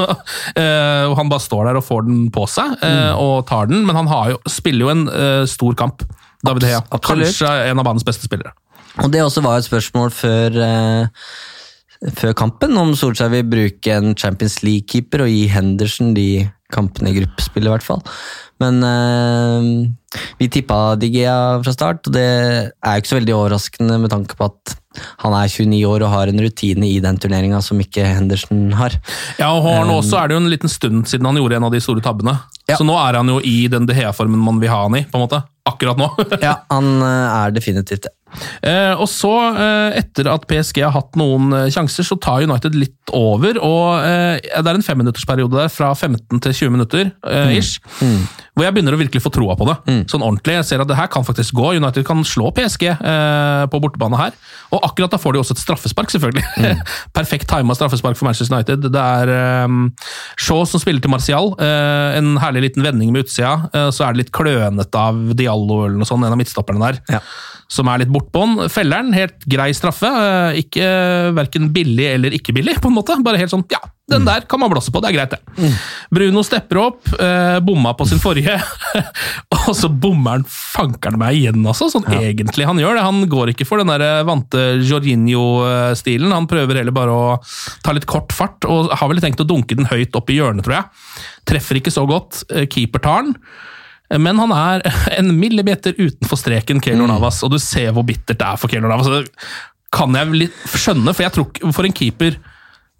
[0.58, 3.18] eh, han bare står der og får den på seg, mm.
[3.22, 6.02] og tar den, men han har jo, spiller jo en eh, stor kamp.
[6.46, 6.80] David Hea.
[7.02, 8.52] Kanskje en av banens beste spillere.
[9.04, 14.14] Og det også var et spørsmål før, eh, før kampen, om Solskjær vil bruke en
[14.16, 18.02] Champions League-keeper og gi Henderson de kampene i gruppespillet, i hvert fall.
[18.62, 19.68] Men eh,
[20.40, 24.38] vi tippa Digea fra start, og det er jo ikke så veldig overraskende med tanke
[24.38, 24.76] på at
[25.20, 28.96] han er 29 år og har en rutine i den turneringa som ikke Henderson har.
[29.36, 31.74] Ja, og han også er det jo en liten stund siden han gjorde en av
[31.74, 32.38] de store tabbene.
[32.66, 32.78] Ja.
[32.78, 35.20] Så nå er han jo i den De Hea-formen man vil ha han i, på
[35.20, 35.42] en måte.
[35.68, 36.08] Akkurat nå.
[36.40, 38.14] Ja, han eh, er definitivt det.
[38.66, 42.74] Eh, og så, eh, etter at PSG har hatt noen eh, sjanser, så tar United
[42.76, 43.58] litt over.
[43.62, 47.78] og Det er en femminuttersperiode der, fra 15 til 20 minutter, eh, ish,
[48.56, 49.76] hvor jeg begynner å virkelig få troa på det.
[50.10, 50.56] Sånn ordentlig.
[50.58, 51.76] Jeg ser at det her kan faktisk gå.
[51.76, 52.88] United kan slå PSG
[53.70, 54.34] på bortebane her.
[54.74, 56.44] Og akkurat da får de også et straffespark, selvfølgelig.
[57.18, 58.88] Perfekt tima straffespark for Manchester United.
[58.90, 59.92] Det er um,
[60.40, 61.52] Shaw som spiller til Martial.
[61.60, 63.68] En herlig liten vending med utsida.
[63.94, 67.22] Så er det litt klønete av Diallo eller noe sånt, en av midtstopperne der Ja.
[67.68, 68.68] Som er litt bortpå'n.
[68.70, 70.06] Felleren, helt grei straffe.
[70.06, 73.16] eh, Ikke eh, Verken billig eller ikke billig, på en måte.
[73.26, 75.72] Bare helt sånn, ja, den der kan man blåse på, det er greit, det.
[76.14, 78.54] Bruno stepper opp, eh, bomma på sin forrige,
[79.56, 81.88] og så bommer han fankeren meg igjen, altså.
[81.90, 83.02] Sånn egentlig han gjør det.
[83.08, 86.32] Han går ikke for den der eh, vante Jorginho-stilen.
[86.32, 87.26] Han prøver heller bare å
[87.84, 90.64] ta litt kort fart, og har vel tenkt å dunke den høyt opp i hjørnet,
[90.66, 91.24] tror jeg.
[91.46, 92.44] Treffer ikke så godt.
[92.72, 93.36] Keeper tar den.
[94.10, 94.84] Men han er
[95.18, 98.92] en millimeter utenfor streken, Keylor Navas, og du ser hvor bittert det er for Keylor
[98.92, 99.10] Navas.
[99.10, 99.24] Det
[99.94, 102.34] kan jeg litt skjønne, for jeg tror For en keeper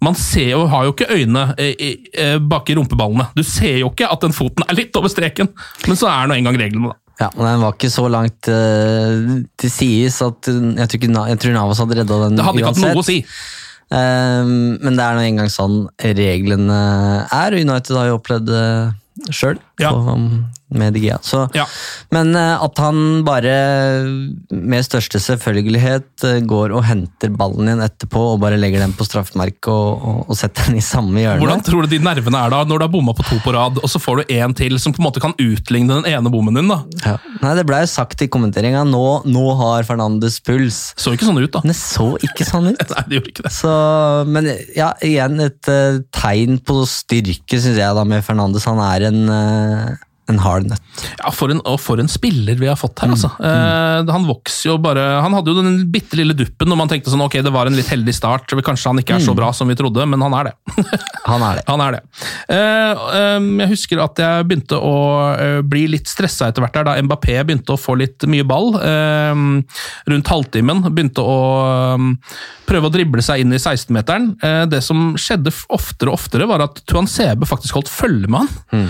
[0.03, 3.27] Man ser jo, har jo ikke øyne eh, eh, bak i rumpeballene.
[3.35, 5.49] Du ser jo ikke at den foten er litt over streken,
[5.87, 6.99] men så er nå engang reglene, da.
[7.17, 11.39] Ja, men Den var ikke så langt uh, til sides at uh, jeg, tror jeg
[11.41, 12.37] tror Navas hadde redda den uansett.
[12.37, 13.17] Det hadde ikke hatt noe å si.
[13.97, 16.79] Ehm, men det er nå engang sånn reglene
[17.31, 17.55] er.
[17.55, 19.93] United har jo opplevd det sjøl Ja.
[20.69, 21.17] Med De Gea.
[21.23, 21.65] Så, Ja.
[22.11, 23.53] Men eh, at han bare
[24.51, 29.07] med største selvfølgelighet eh, går og henter ballen igjen etterpå og bare legger den på
[29.07, 32.53] straffemerket og, og, og setter den i samme hjørne Hvordan tror du de nervene er
[32.53, 34.77] da, når du har bomma på to på rad, og så får du en til
[34.81, 36.71] som på en måte kan utligne den ene bommen din?
[36.71, 36.81] da?
[37.05, 37.15] ja.
[37.41, 40.79] Nei, Det blei sagt i kommenteringa nå, nå har Fernandes puls.
[40.99, 41.61] Så ikke sånn ut, da.
[41.63, 42.83] Men det så ikke sånn ut.
[42.93, 43.53] Nei, det gjorde ikke det.
[43.55, 43.73] Så,
[44.29, 48.65] men ja, igjen et uh, tegn på styrke, syns jeg, da, med Fernandes.
[48.69, 51.03] Han er en, eh, en hard nøtt.
[51.21, 53.29] Ja, for en, og for en spiller vi har fått her, altså.
[53.39, 57.11] Eh, han vokser jo bare Han hadde jo den bitte lille duppen når man tenkte
[57.13, 58.51] sånn ok, det var en litt heldig start.
[58.65, 60.55] Kanskje han ikke er så bra som vi trodde, men han er det.
[61.27, 61.63] Han er det.
[61.67, 61.99] han er det.
[62.55, 64.93] Eh, eh, jeg husker at jeg begynte å
[65.35, 68.69] eh, bli litt stressa etter hvert der, da Mbappé begynte å få litt mye ball.
[68.79, 69.33] eh,
[70.07, 70.85] rundt halvtimen.
[70.87, 71.35] Begynte å
[71.65, 72.07] eh,
[72.69, 74.29] prøve å drible seg inn i 16-meteren.
[74.43, 78.47] Eh, det som skjedde oftere og oftere, var at Tuan Sebe faktisk holdt følge med
[78.47, 78.87] han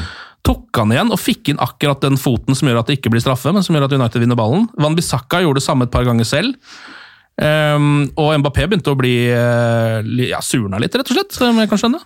[0.47, 3.23] tok han igjen og fikk inn akkurat den foten som gjør at det ikke blir
[3.23, 4.69] straffe, men som gjør at United vinner ballen.
[4.79, 6.55] Van Bissaka gjorde det samme et par ganger selv.
[7.37, 11.69] Um, og Mbappé begynte å bli uh, ja, surna litt, rett og slett, om jeg
[11.69, 12.01] kan skjønne.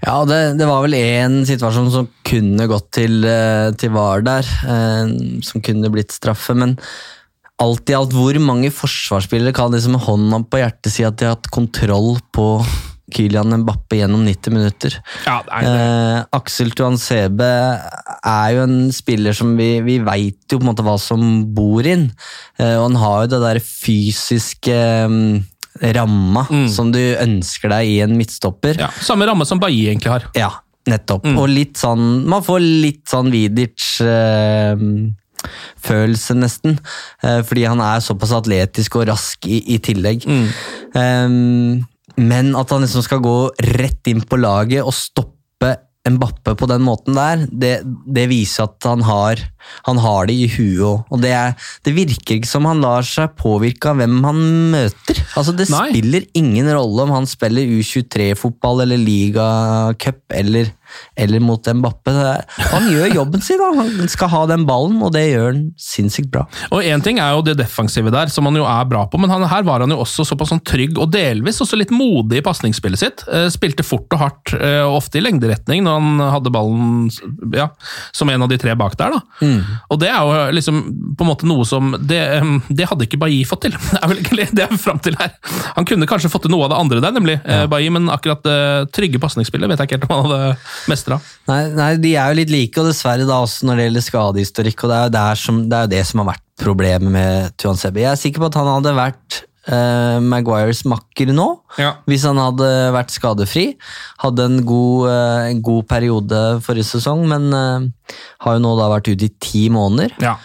[0.00, 4.46] Ja, det, det var vel én situasjon som kunne gått til, eh, til VAR der,
[4.64, 5.10] eh,
[5.44, 6.78] som kunne blitt straffe, men
[7.60, 11.28] alt i alt, hvor mange forsvarsspillere kan liksom med hånda på hjertet si at de
[11.28, 12.46] har hatt kontroll på
[13.12, 14.96] Kylian Mbappe gjennom 90 minutter?
[15.26, 17.46] Ja, det er, Eh, Aksel Tuan Sebe
[18.24, 21.22] er jo en spiller som vi, vi veit jo på en måte hva som
[21.56, 22.08] bor inn.
[22.58, 25.30] Eh, og han har jo det der fysiske mm,
[25.96, 28.80] ramma som du ønsker deg i en midtstopper.
[28.82, 30.26] ja, samme ramme som Bailly egentlig har.
[30.36, 30.50] Ja,
[30.90, 31.24] nettopp.
[31.38, 34.74] Og litt sånn Man får litt sånn Vidic eh,
[35.80, 36.74] følelse, nesten.
[37.24, 40.26] Eh, fordi han er såpass atletisk og rask i, i tillegg.
[40.26, 41.28] Eh,
[42.20, 43.36] men at han liksom skal gå
[43.80, 45.36] rett inn på laget og stoppe
[46.08, 47.74] Mbappe på den måten der, det,
[48.08, 49.42] det viser at han har,
[49.88, 51.06] han har det i huet òg.
[51.10, 51.54] Og det, er,
[51.86, 54.42] det virker ikke som han lar seg påvirke av hvem han
[54.74, 55.22] møter.
[55.38, 55.86] Altså Det Nei.
[55.92, 60.70] spiller ingen rolle om han spiller U23-fotball eller ligacup eller,
[61.18, 62.14] eller mot Mbappe.
[62.70, 63.70] Han gjør jobben sin, da.
[63.80, 66.46] han skal ha den ballen, og det gjør han sinnssykt bra.
[66.70, 69.30] Og Én ting er jo det defensive der, som han jo er bra på, men
[69.32, 72.44] han, her var han jo også såpass sånn trygg og delvis også litt modig i
[72.46, 73.24] pasningsspillet sitt.
[73.30, 77.10] Eh, spilte fort og hardt, eh, og ofte i lengderetning når han hadde ballen
[77.56, 77.70] ja,
[78.16, 79.16] som en av de tre bak der.
[79.16, 79.49] da.
[79.90, 80.80] Og det er jo liksom
[81.18, 82.20] på en måte noe som Det,
[82.68, 83.76] det hadde ikke Bailly fått til.
[83.90, 85.34] Det er vel egentlig det jeg er fram til her.
[85.76, 87.64] Han kunne kanskje fått til noe av det andre der, nemlig ja.
[87.70, 88.58] Bailly, men akkurat det
[88.96, 91.20] trygge pasningsspillet vet jeg ikke helt om han hadde mestra.
[91.50, 94.84] Nei, nei, de er jo litt like, og dessverre da også når det gjelder skadehistorikk.
[94.84, 97.56] og Det er jo der som, det, er jo det som har vært problemet med
[97.60, 98.04] Tuan Sebe.
[98.04, 101.94] Jeg er sikker på at han hadde vært eh, Maguires makker nå, Ja.
[102.06, 103.76] hvis han hadde vært skadefri.
[104.22, 108.88] Hadde en god, uh, en god periode forrige sesong, men uh, har jo nå da
[108.92, 110.14] vært ute i ti måneder.
[110.20, 110.36] Ja.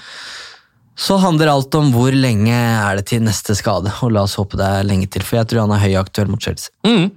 [0.95, 4.55] Så handler alt om hvor lenge er det til neste skade, og la oss håpe
[4.55, 6.71] det er lenge til, for jeg tror han er høyaktuell mot Chelsea.
[6.87, 7.09] Mm.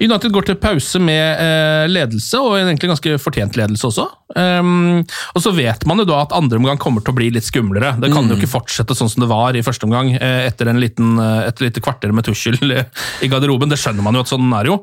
[0.00, 4.06] United går til pause med eh, ledelse, og en egentlig ganske fortjent ledelse også.
[4.30, 5.00] Um,
[5.34, 7.96] og så vet man jo da at andre omgang kommer til å bli litt skumlere.
[7.98, 10.80] Det kan jo ikke fortsette sånn som det var i første omgang, eh, etter en
[10.82, 13.70] liten, eh, et lite kvarter med Tussel i garderoben.
[13.72, 14.78] Det skjønner man jo at sånn er jo.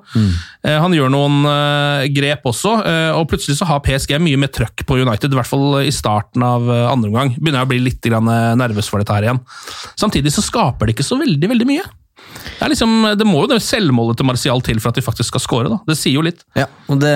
[0.67, 4.51] Eh, han gjør noen eh, grep også, eh, og plutselig så har PSG mye mer
[4.53, 7.35] trøkk på United, i hvert fall i starten av andre omgang.
[7.37, 8.11] Begynner jeg å bli litt
[8.57, 9.41] nervøs for dette her igjen.
[9.99, 11.87] Samtidig så skaper det ikke så veldig, veldig mye.
[12.57, 15.29] Det, er liksom, det må jo det selvmålet til Martial til for at de faktisk
[15.29, 15.69] skal score.
[15.69, 15.77] da.
[15.85, 16.39] Det sier jo litt.
[16.57, 17.11] Ja, og det,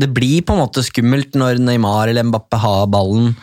[0.00, 3.34] det blir på en måte skummelt når Neymar eller Mbappé har ballen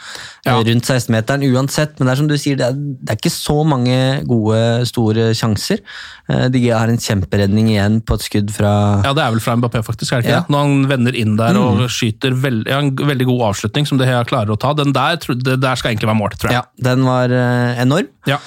[0.43, 0.57] Ja.
[0.57, 3.31] eh, rundt 16-meteren uansett, men det er som du sier, det er, det er ikke
[3.31, 3.95] så mange
[4.27, 4.57] gode,
[4.89, 5.79] store sjanser.
[6.27, 8.73] Eh, De har en kjemperedning igjen på et skudd fra
[9.05, 10.11] Ja, Det er vel fra Mbappé, faktisk.
[10.11, 10.41] er det ikke Ja.
[10.41, 10.49] det?
[10.49, 14.07] Når han vender inn der og skyter veld, ja, en veldig god avslutning, som det
[14.09, 14.73] her klarer å ta.
[14.73, 16.59] Den der, det der skal egentlig være målt, tror jeg.
[16.63, 18.09] Ja, den var eh, enorm.
[18.27, 18.39] Ja.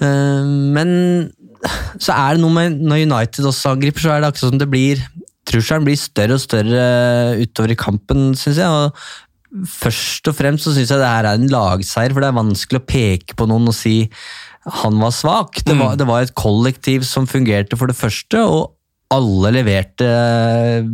[0.00, 1.32] Men
[2.02, 4.70] så er det noe med når United også angriper, så er det akkurat som det
[4.72, 5.04] blir
[5.48, 6.82] Trusselen blir større og større
[7.42, 8.70] utover i kampen, syns jeg.
[8.70, 12.36] og Først og fremst så syns jeg det her er en lagseier, for det er
[12.38, 13.96] vanskelig å peke på noen og si
[14.82, 15.58] han var svak.
[15.66, 18.70] Det var, det var et kollektiv som fungerte for det første, og
[19.12, 20.86] alle leverte eh,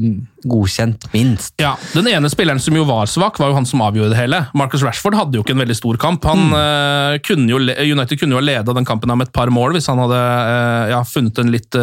[0.48, 1.54] godkjent, minst.
[1.60, 4.42] Ja, Den ene spilleren som jo var svak, var jo han som avgjorde det hele.
[4.58, 6.26] Marcus Rashford hadde jo ikke en veldig stor kamp.
[6.28, 9.76] Han, eh, kunne jo, United kunne jo ha leda den kampen med et par mål
[9.76, 11.78] hvis han hadde eh, ja, funnet en litt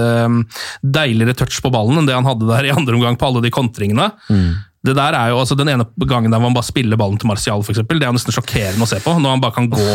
[0.82, 3.54] deiligere touch på ballen enn det han hadde der i andre omgang på alle de
[3.54, 4.10] kontringene.
[4.86, 7.64] Det der er jo, altså Den ene gangen der man bare spiller ballen til Martial,
[7.66, 9.16] for eksempel, det er jo nesten sjokkerende å se på.
[9.20, 9.86] Når han bare kan gå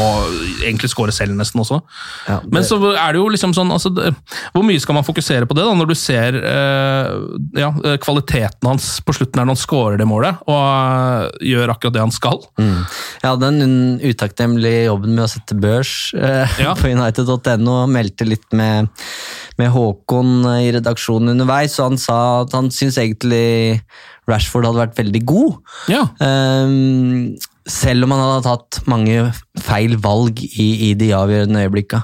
[0.67, 1.81] egentlig score selv, nesten også.
[2.29, 4.15] Ja, det- Men så er det jo liksom sånn altså, det,
[4.55, 7.11] Hvor mye skal man fokusere på det, da, når du ser eh,
[7.61, 11.73] ja, eh, kvaliteten hans på slutten her når han skårer det målet, og uh, gjør
[11.75, 12.41] akkurat det han skal?
[12.59, 16.75] Jeg hadde en utakknemlig jobben med å sette børs eh, Ja.
[16.81, 18.89] på United.no og meldte litt med,
[19.61, 23.81] med Håkon eh, i redaksjonen underveis, og han sa at han syns egentlig
[24.31, 25.57] Rashford hadde vært veldig god.
[25.91, 26.05] Ja.
[26.23, 27.37] Um,
[27.71, 29.31] selv om han hadde tatt mange
[29.65, 32.03] feil valg i, i de avgjørende øyeblikka.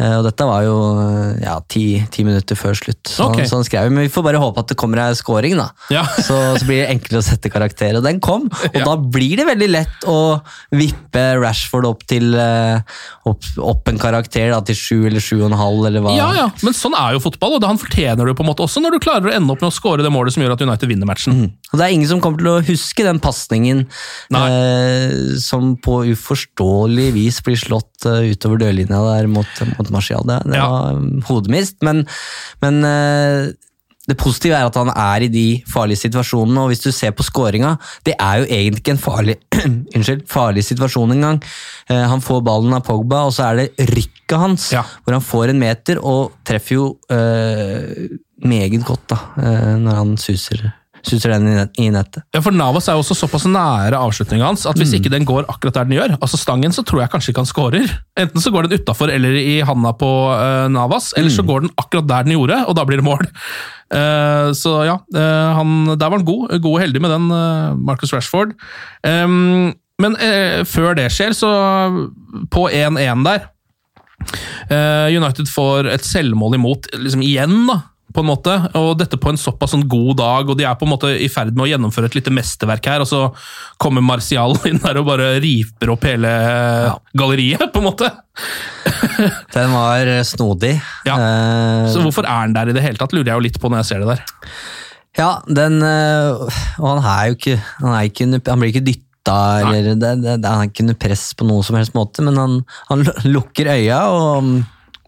[0.00, 1.84] Eh, og dette var jo eh, ja, ti,
[2.14, 3.42] ti minutter før slutt, så, okay.
[3.42, 5.68] han, så han skrev men vi får bare håpe at det kommer ei scoring, da.
[5.92, 6.04] Ja.
[6.22, 8.46] Så, så blir det enklere å sette karakter, og den kom.
[8.48, 8.84] Og Ja.
[8.86, 10.38] da blir det veldig lett å
[10.72, 12.80] vippe Rashford opp til eh,
[13.28, 16.14] opp, opp en karakter da, til sju eller sju og en halv, eller hva.
[16.16, 18.64] Ja, ja, men sånn er jo fotball, og det han fortjener det på en måte
[18.64, 20.64] også, når du klarer å ende opp med å score det målet som gjør at
[20.64, 21.42] United vinner matchen.
[21.72, 23.84] Og det er ingen som kommer til å huske den pasningen
[24.36, 29.46] eh, som på uforståelig vis blir slått eh, utover dørlinja der mot,
[29.78, 30.22] mot Martial.
[30.28, 30.68] Det, det Ja.
[30.68, 32.04] var hodemist, men,
[32.60, 33.52] men eh,
[34.10, 37.22] det positive er at han er i de farlige situasjonene, og hvis du ser på
[37.22, 39.36] skåringa det er jo egentlig ikke en farlig,
[39.94, 41.38] unnskyld, farlig situasjon engang.
[41.88, 44.82] Eh, han får ballen av Pogba, og så er det rykket hans, Ja.
[45.04, 50.16] hvor han får en meter og treffer jo eh, meget godt da, eh, når han
[50.18, 50.72] suser,
[51.06, 52.24] suser den i, net, i nettet.
[52.34, 55.46] Ja, for Navas er jo også såpass nære avslutninga hans at hvis ikke den går
[55.50, 57.94] akkurat der den gjør, altså stangen, så tror jeg kanskje ikke han scorer.
[58.18, 61.74] Enten så går den utafor eller i handa på uh, Navas, eller så går den
[61.80, 63.26] akkurat der den gjorde, og da blir det mål.
[63.92, 67.30] Uh, så ja, uh, han, der var han god, god og heldig med den,
[67.86, 68.56] Marcus Rashford.
[69.06, 70.16] Um, men
[70.66, 71.48] før det skjer, så
[72.50, 73.44] på 1-1 der
[75.12, 77.76] United får et selvmål imot liksom igjen, da
[78.12, 80.84] på en måte, og dette på en såpass sånn god dag, og de er på
[80.86, 83.22] en måte i ferd med å gjennomføre et lite mesterverk her, og så
[83.82, 86.32] kommer Martial inn der og bare riper opp hele
[87.16, 88.10] galleriet, på en måte.
[89.56, 90.74] Den var eh, snodig.
[91.08, 91.16] Ja.
[91.16, 93.70] Eh, Så hvorfor er han der i det hele tatt, lurer jeg jo litt på
[93.72, 94.26] når jeg ser det der.
[95.18, 99.34] ja, den eh, Og han er jo ikke Han, er ikke, han blir ikke dytta,
[99.60, 102.56] eller det, det, han er ikke under press på noen som helst måte, men han,
[102.88, 104.48] han lukker øya og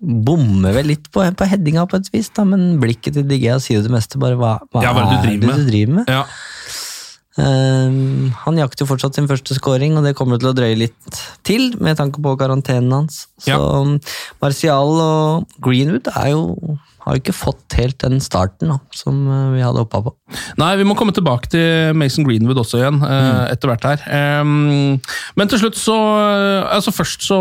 [0.04, 3.80] bommer vel litt på, på headinga på et vis, da, men blikket til Digea sier
[3.80, 4.18] jo det meste.
[4.20, 5.64] bare hva, hva, Ja, hva er det du er driver med?
[5.64, 6.10] du driver med?
[6.12, 6.24] Ja,
[7.35, 11.20] Ehm, han jakter jo fortsatt sin første scoring, og det kommer til å drøye litt
[11.47, 13.27] til med tanke på karantenen hans.
[13.42, 13.59] Så Ja.
[14.42, 19.57] Martial og Greenwood er jo, har jo ikke fått helt den starten da, som eh,
[19.57, 20.12] vi hadde håpa på.
[20.62, 23.51] Nei, vi må komme tilbake til Mason Greenwood også igjen, mm.
[23.51, 24.05] etter hvert her.
[24.14, 25.01] Ehm,
[25.35, 25.99] men til slutt så
[26.74, 27.37] Altså først så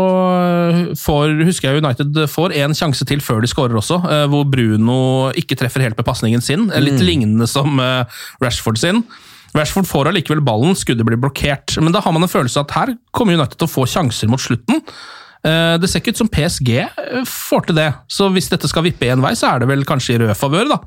[0.98, 5.30] får, husker jeg United får en sjanse til før de skårer også, eh, hvor Bruno
[5.38, 6.66] ikke treffer helt med pasningen sin.
[6.74, 8.04] Litt Litt lignende som eh,
[8.42, 9.04] Rashford sin.
[9.54, 11.76] Rashford får allikevel ballen, skuddet blir blokkert.
[11.82, 14.28] Men da har man en følelse av at her kommer United til å få sjanser
[14.32, 14.80] mot slutten.
[15.44, 18.82] Eh, Det ser ikke ut som PSG eh, får til det, så hvis dette skal
[18.86, 20.80] vippe én vei, så er det vel kanskje i rød favør, da.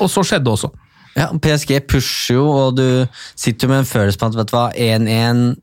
[0.00, 0.72] Og så skjedde også.
[1.16, 3.06] Ja, PSG pusher jo, og du
[3.36, 5.56] sitter jo med en følelse på at vet du hva, 1-1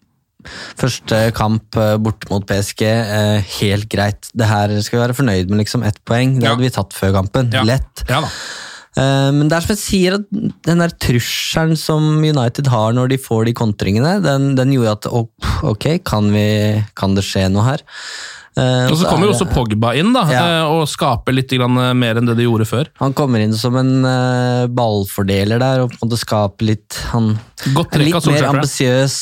[0.75, 4.27] Første kamp bort borte mot PSG, eh, helt greit.
[4.35, 5.85] Det her skal vi være fornøyd med, liksom.
[5.87, 6.33] Ett poeng.
[6.39, 6.49] Det Ja.
[6.55, 7.51] hadde vi tatt før kampen.
[7.53, 7.63] Ja.
[7.63, 8.03] Lett.
[8.09, 8.27] Ja da.
[8.97, 10.27] Eh, Men det er som jeg sier, at
[10.67, 15.09] den der trusselen som United har når de får de kontringene, den, den gjorde at
[15.63, 16.45] ok, kan, vi,
[16.95, 17.81] kan det skje noe her?
[18.53, 20.43] Eh, Og så kommer jo også Pogba inn da, Ja.
[20.59, 21.49] eh, og skaper litt
[21.97, 22.91] mer enn det de gjorde før.
[23.01, 24.05] Han kommer inn som en
[24.77, 27.31] ballfordeler der og på en måte skaper litt Han
[27.73, 29.15] Godt er trekk litt mer ambisiøs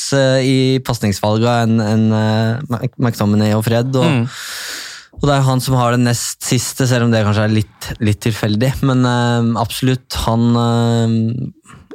[0.44, 1.80] i pasningsvalga enn
[2.12, 3.88] eh, McTominay og Fred.
[3.96, 4.26] Og, Mm.
[5.20, 7.88] Og det er han som har det nest siste, selv om det kanskje er litt,
[8.02, 8.72] litt tilfeldig.
[8.88, 11.12] Men øh, absolutt, han øh,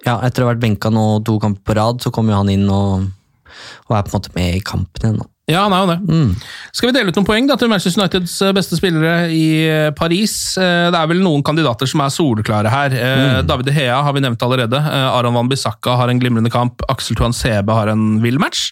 [0.05, 2.53] ja, Etter å ha vært benka nå to kamper på rad, så kommer jo han
[2.53, 3.09] inn og,
[3.89, 5.25] og er på en måte med i kampen igjen.
[5.47, 6.47] Ja, han er jo det.
[6.75, 9.45] Skal vi dele ut noen poeng da, til Manchester Uniteds eh, beste spillere i
[9.95, 10.33] Paris?
[10.59, 12.95] Det er vel noen kandidater som er soleklare her.
[12.95, 13.47] Mm.
[13.47, 14.79] David Hea har vi nevnt allerede.
[15.07, 16.83] Aron Van Bissaka har en glimrende kamp.
[16.91, 18.69] Aksel Tuan Sebe har en vill match.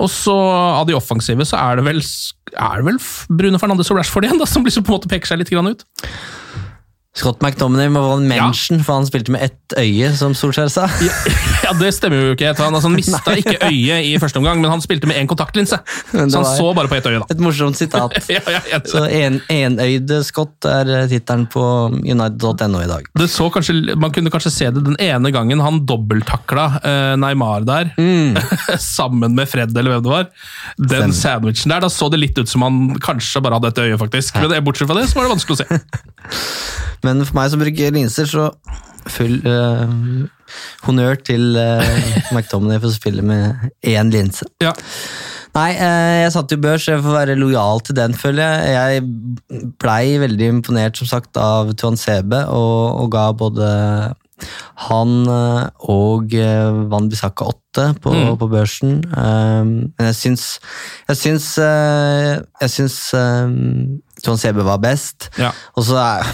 [0.00, 2.00] Og så av de offensive så er det vel,
[2.52, 5.28] er det vel Bruno Fernandes og Rashford igjen, da, som liksom på en måte peker
[5.32, 5.84] seg litt grann ut.
[7.12, 10.86] Scott McDominay må få en mention, for han spilte med ett øye, som Solskjær sa.
[11.60, 12.54] Ja, Det stemmer jo ikke.
[12.56, 15.76] Han, altså, han mista ikke øyet i første omgang, men han spilte med én kontaktlinse.
[16.08, 17.28] Så han så bare på ett øye, da.
[17.34, 18.16] Et morsomt sitat.
[18.32, 21.62] Ja, ja, ja, Så en, enøyde Scott er eh, tittelen på
[22.00, 23.10] United.no i dag.
[23.18, 27.66] Det så kanskje, man kunne kanskje se det den ene gangen han dobbelttakla eh, Neymar
[27.68, 27.92] der,
[28.80, 30.30] sammen med Fred, eller hvem det var.
[30.80, 31.18] Den Stemmer.
[31.20, 34.40] sandwichen der, da så det litt ut som han kanskje bare hadde et øye, faktisk.
[34.40, 35.82] Men bortsett fra det, så var det vanskelig å se.
[37.02, 38.50] Men for meg som bruker linser, så
[39.10, 39.88] full uh,
[40.86, 41.82] honnør til uh,
[42.34, 44.46] McTominay for å spille med én linse.
[44.62, 44.74] Ja.
[45.52, 48.70] Nei, eh, jeg satt i børs, jeg får være lojal til den, føler jeg.
[48.72, 53.66] Jeg blei veldig imponert, som sagt, av Tuan Sebe, og, og ga både
[54.86, 56.32] han og
[56.88, 58.32] Van Bissaka 8 på, Mm.
[58.40, 58.94] på børsen.
[59.12, 60.46] Men jeg syns
[61.08, 62.96] Jeg syns, jeg syns
[64.22, 65.28] Tuan Sebe var best.
[65.40, 65.50] Ja.
[65.76, 66.28] Og så er,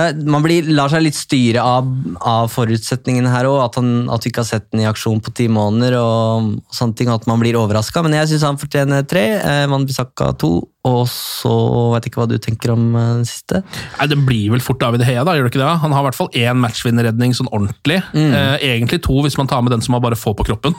[0.00, 1.88] er Man blir, lar seg litt styre av,
[2.24, 3.60] av forutsetningene her òg.
[3.66, 3.78] At,
[4.16, 7.12] at vi ikke har sett den i aksjon på ti måneder, og, og sånne ting,
[7.12, 8.02] at man blir overraska.
[8.06, 9.26] Men jeg syns han fortjener tre.
[9.38, 10.54] Eh, Van Bissaka to.
[10.88, 11.52] Og så
[11.92, 13.60] vet jeg ikke hva du tenker om eh, den siste.
[13.98, 15.70] Nei, Det blir vel fort David Hea, da, gjør det ikke det?
[15.84, 18.00] Han har i hvert fall én matchvinnerredning sånn ordentlig.
[18.16, 20.76] Eh, egentlig to, hvis man tar med den som han bare får på kroppen.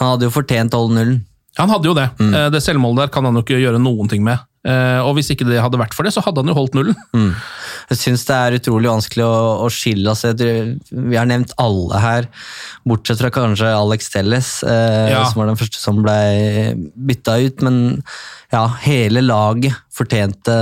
[0.00, 1.20] Han hadde jo fortjent holde nullen.
[1.60, 2.08] Han hadde jo det.
[2.20, 4.40] Eh, det selvmålet der kan han jo ikke gjøre noen ting med.
[4.62, 6.94] Eh, og hvis ikke det hadde vært for det, så hadde han jo holdt nullen.
[7.90, 10.12] Jeg syns det er utrolig vanskelig å, å skille.
[10.12, 10.22] oss.
[10.22, 12.28] jeg vi har nevnt alle her,
[12.86, 15.24] bortsett fra kanskje Alex Telles, eh, Ja.
[15.26, 17.62] som var den første som ble bytta ut.
[17.66, 18.02] Men
[18.54, 20.54] ja, hele laget fortjente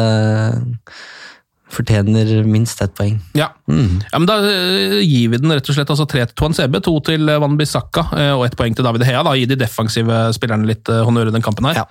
[1.70, 3.20] Fortjener minst ett poeng.
[3.38, 3.46] Ja.
[3.70, 6.80] ja, men Da eh, gir vi den rett og slett altså tre til Tuan Sebe,
[6.82, 9.20] to til eh, Van Bissaka eh, og ett poeng til David Hea.
[9.26, 11.78] da, Gi de defensive spillerne litt eh, honnør i den kampen her.
[11.82, 11.84] Ja.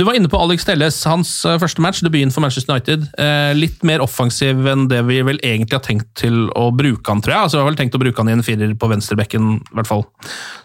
[0.00, 3.04] Du var inne på Alex Telles, hans eh, første match, debuten for Manchester United.
[3.20, 7.20] Eh, litt mer offensiv enn det vi vel egentlig har tenkt til å bruke han,
[7.20, 7.42] tror jeg.
[7.50, 9.90] Altså, Vi har vel tenkt å bruke han i en firer på venstrebekken, i hvert
[9.90, 10.06] fall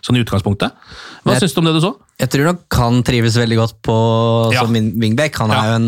[0.05, 0.71] sånn i utgangspunktet.
[1.25, 1.91] Hva syns du om det du så?
[2.21, 3.95] Jeg tror nok han trives veldig godt på
[4.55, 5.35] som wing- wingback.
[5.41, 5.87] Han er jo en,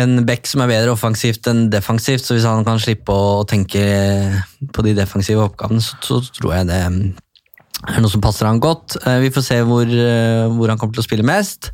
[0.00, 3.82] en back som er bedre offensivt enn defensivt, så hvis han kan slippe å tenke
[4.74, 6.80] på de defensive oppgavene, så, så tror jeg det
[7.84, 8.96] er noe som passer han godt.
[9.04, 11.70] Eh, Vi får se hvor, eh, hvor han kommer til å spille mest.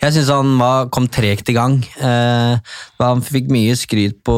[0.00, 1.80] Jeg syns han var, kom tregt i gang.
[2.00, 2.56] Eh,
[3.00, 4.36] Han fikk mye skryt på,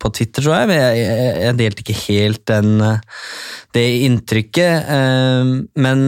[0.00, 3.00] på Twitter, tror jeg, men jeg, jeg, jeg delte ikke helt den,
[3.76, 4.88] det inntrykket.
[5.76, 6.04] Men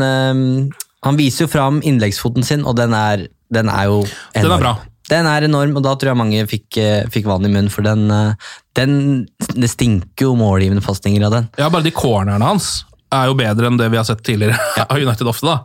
[1.07, 4.41] han viser jo fram innleggsfoten sin, og den er, den er jo enorm.
[4.41, 4.75] Den er bra.
[5.11, 7.87] Den er enorm, og da tror jeg mange fikk, eh, fikk vann i munnen, for
[7.87, 8.35] den, eh,
[8.75, 11.49] den Det stinker jo målgivende fastninger av den.
[11.59, 14.59] Ja, bare de cornerne hans er jo bedre enn det vi har sett tidligere
[14.91, 15.47] av United ofte.
[15.47, 15.59] da.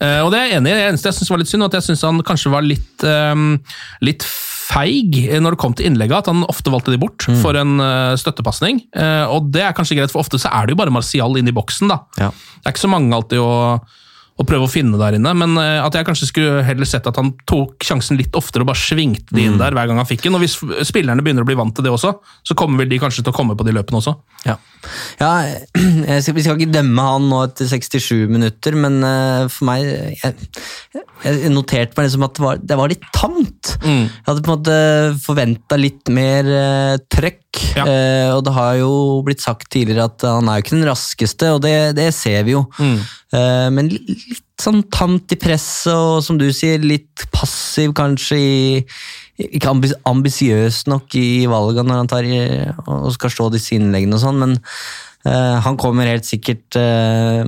[0.00, 0.74] Eh, og det er jeg enig i.
[0.74, 3.44] Det eneste jeg synes var litt synd, at jeg syns han kanskje var litt, um,
[4.02, 7.78] litt feig når det kom til innlegget, at han ofte valgte de bort for en
[7.82, 8.82] uh, støttepasning.
[8.94, 11.50] Uh, og det er kanskje greit, for ofte så er det jo bare Martial inn
[11.50, 12.02] i boksen, da.
[12.20, 12.30] Ja.
[12.30, 13.80] Det er ikke så mange alltid å,
[14.40, 17.18] å prøve å finne der inne, men eh, at jeg kanskje skulle heller sett at
[17.20, 20.24] han tok sjansen litt oftere og bare svingte de inn der hver gang han fikk
[20.24, 20.38] den.
[20.38, 20.56] Og hvis
[20.88, 22.14] spillerne begynner å bli vant til det også,
[22.46, 24.16] så kommer vel de kanskje til å komme på de løpene også.
[24.48, 24.56] Ja,
[25.20, 25.30] ja
[26.24, 29.84] skal, Vi skal ikke dømme han nå etter 67 minutter, men eh, for meg
[30.22, 30.48] Jeg,
[31.26, 33.74] jeg noterte meg liksom at det var, det var litt tamt.
[33.84, 34.06] Mm.
[34.08, 34.80] Jeg hadde på en måte
[35.20, 37.60] forventa litt mer uh, trøkk.
[37.76, 37.84] Ja.
[37.84, 38.92] Uh, og det har jo
[39.26, 42.56] blitt sagt tidligere at han er jo ikke den raskeste, og det, det ser vi
[42.56, 42.64] jo.
[42.80, 43.02] Mm.
[43.30, 48.56] Eh, men litt sånn tamt i presset, og som du sier, litt passiv kanskje i
[49.40, 52.26] ikke ambi- ambisiøs nok i valgene når han tar
[52.84, 54.58] og skal stå disse innleggene og sånn, men
[55.24, 57.42] han kommer helt sikkert eh,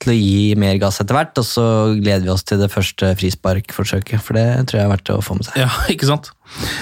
[0.00, 1.64] til å gi mer gass etter hvert, og så
[1.98, 5.36] gleder vi oss til det første frisparkforsøket, for det tror jeg er verdt å få
[5.36, 5.58] med seg.
[5.60, 6.30] Ja, ikke sant?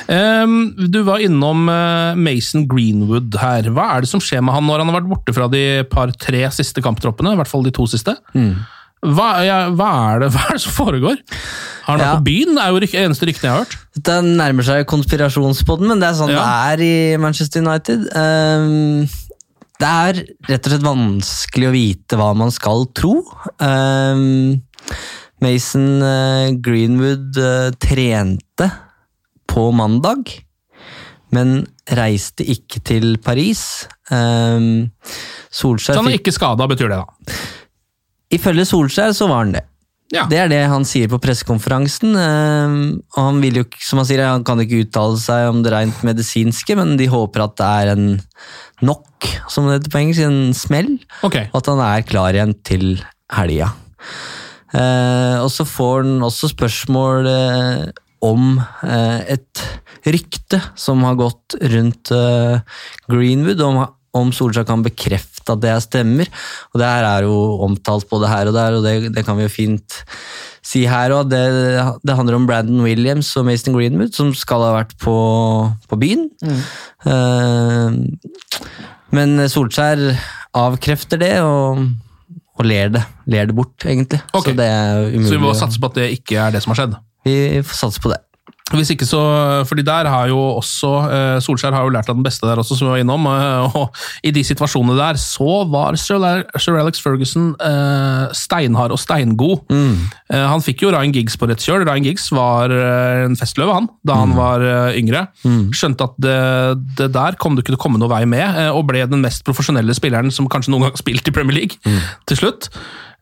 [0.07, 3.67] Du var innom eh, Mason Greenwood her.
[3.75, 6.45] Hva er det som skjer med han når han har vært borte fra de par-tre
[6.55, 7.35] siste kamptroppene?
[7.35, 8.15] I hvert fall de to siste.
[9.07, 11.19] Hva, ja, hva, er det, hva er det som foregår?
[11.87, 12.15] Har han vært Ja.
[12.23, 12.55] på byen?
[12.57, 13.77] Det er jo det eneste ryktene jeg har hørt.
[14.07, 16.41] Det nærmer seg konspirasjonspodden, men det er sånn Ja.
[16.41, 18.09] det er i Manchester United.
[18.15, 19.07] Ehm,
[19.81, 23.19] det er rett og slett vanskelig å vite hva man skal tro.
[23.61, 24.63] Um,
[25.45, 28.71] Mason eh, Greenwood eh, trente
[29.47, 30.33] på mandag,
[31.37, 31.59] men
[31.93, 33.85] reiste ikke til Paris.
[34.09, 34.89] Um,
[35.53, 37.37] Solskjær Så han er ikke skada, betyr det, da.
[38.37, 39.67] Ifølge Solskjær så var han det.
[40.15, 40.23] Ja.
[40.31, 42.13] Det er det han sier på pressekonferansen.
[42.15, 42.75] eh,
[43.17, 46.05] og han vil jo som han sier, han kan ikke uttale seg om det rent
[46.07, 48.07] medisinske, men de håper at det er en
[48.87, 50.93] nok, som det heter på engelsk, en smell,
[51.27, 51.49] Okay.
[51.53, 53.03] og at han er klar igjen til
[53.35, 53.73] helga.
[54.77, 57.87] Eh, og så får han også spørsmål eh,
[58.27, 59.63] om et
[60.07, 62.11] rykte som har gått rundt
[63.11, 63.83] Greenwood, om,
[64.17, 66.31] om Solskjær kan bekrefte at det stemmer.
[66.73, 67.37] Og det her er jo
[67.67, 70.01] omtalt både her og der, og det, det kan vi jo fint
[70.67, 71.31] si her òg.
[71.31, 71.43] Det,
[72.03, 75.17] det handler om Brandon Williams og Mason Greenwood, som skal ha vært på,
[75.91, 76.29] på byen.
[77.07, 78.01] Eh,
[79.17, 80.03] men Solskjær
[80.57, 81.85] avkrefter det, og,
[82.57, 84.23] og ler, det, ler det bort, egentlig.
[84.33, 84.53] Okay.
[84.53, 85.11] Så det er.
[85.29, 86.97] Så vi må satse på at det ikke er det som har skjedd.
[87.27, 88.21] vi får satse på det.
[88.75, 89.21] Hvis ikke så,
[89.69, 92.75] fordi der har jo også eh, Solskjær har jo lært av den beste der også,
[92.75, 93.29] som vi var innom.
[93.31, 96.19] eh, og I de situasjonene der så var Sir,
[96.75, 99.63] Alex Ferguson eh, steinhard og steingod.
[99.71, 100.09] Mm.
[100.35, 101.87] han fikk jo Ryan Giggs på rett kjøl.
[101.87, 105.29] Ryan Giggs var en festløve han, da han var eh, yngre.
[105.47, 106.37] Skjønte at det,
[106.99, 109.47] det der kom du ikke til å komme noe vei med, og ble den mest
[109.47, 111.79] profesjonelle spilleren som kanskje noen gang har spilt i Premier League
[112.27, 112.73] til slutt.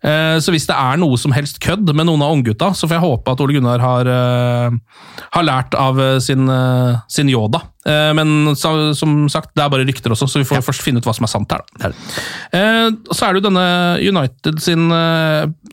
[0.05, 2.99] Eh, Så hvis det er noe som helst kødd med noen av unggutta, så får
[2.99, 4.77] jeg håpe at Ole Gunnar har, eh,
[5.33, 6.45] har lært av eh, sin,
[7.09, 7.63] sin Yoda.
[7.85, 11.13] Men som sagt, det er bare rykter også, så vi får først finne ut hva
[11.13, 11.61] som er sant her.
[11.77, 11.91] Da.
[13.13, 13.65] Så er det jo denne
[14.01, 14.87] United sin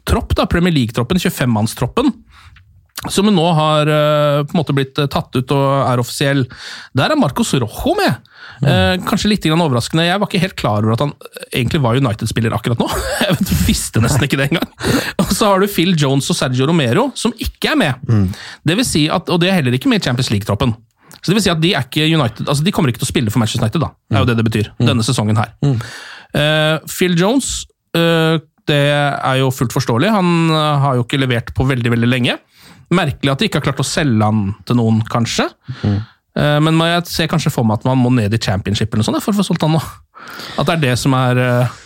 [0.04, 2.12] tropp, da, Premier League-troppen, 25-mannstroppen.
[3.08, 6.44] Som nå har på en måte blitt tatt ut og er offisiell.
[7.00, 8.20] Der er Marcos Rojo med.
[8.62, 10.06] Eh, kanskje litt grann overraskende.
[10.06, 12.88] Jeg var ikke helt klar over at han eh, egentlig var United-spiller akkurat nå.
[13.24, 14.70] Jeg vet, visste nesten ikke det engang.
[15.22, 18.30] Og så har du Phil Jones og Sergio Romero, som ikke er med.
[18.68, 20.76] Det vil si at, Og det er heller ikke med i Champions League-troppen.
[21.22, 23.14] Så det vil si at De er ikke United, altså de kommer ikke til å
[23.14, 23.84] spille for Manchester United.
[23.84, 23.92] da.
[24.10, 24.72] Det er jo det det betyr.
[24.82, 25.52] Denne sesongen her.
[26.32, 27.66] Eh, Phil Jones
[27.98, 28.40] uh,
[28.70, 30.14] det er jo fullt forståelig.
[30.14, 32.38] Han har jo ikke levert på veldig veldig lenge.
[32.92, 35.48] Merkelig at de ikke har klart å selge han til noen, kanskje.
[35.88, 36.00] Eh,
[36.36, 39.24] Men jeg ser kanskje for meg at man må ned i championship eller noe sånt
[39.26, 39.82] for å få solgt han nå.
[40.62, 41.80] At det er det som er eh,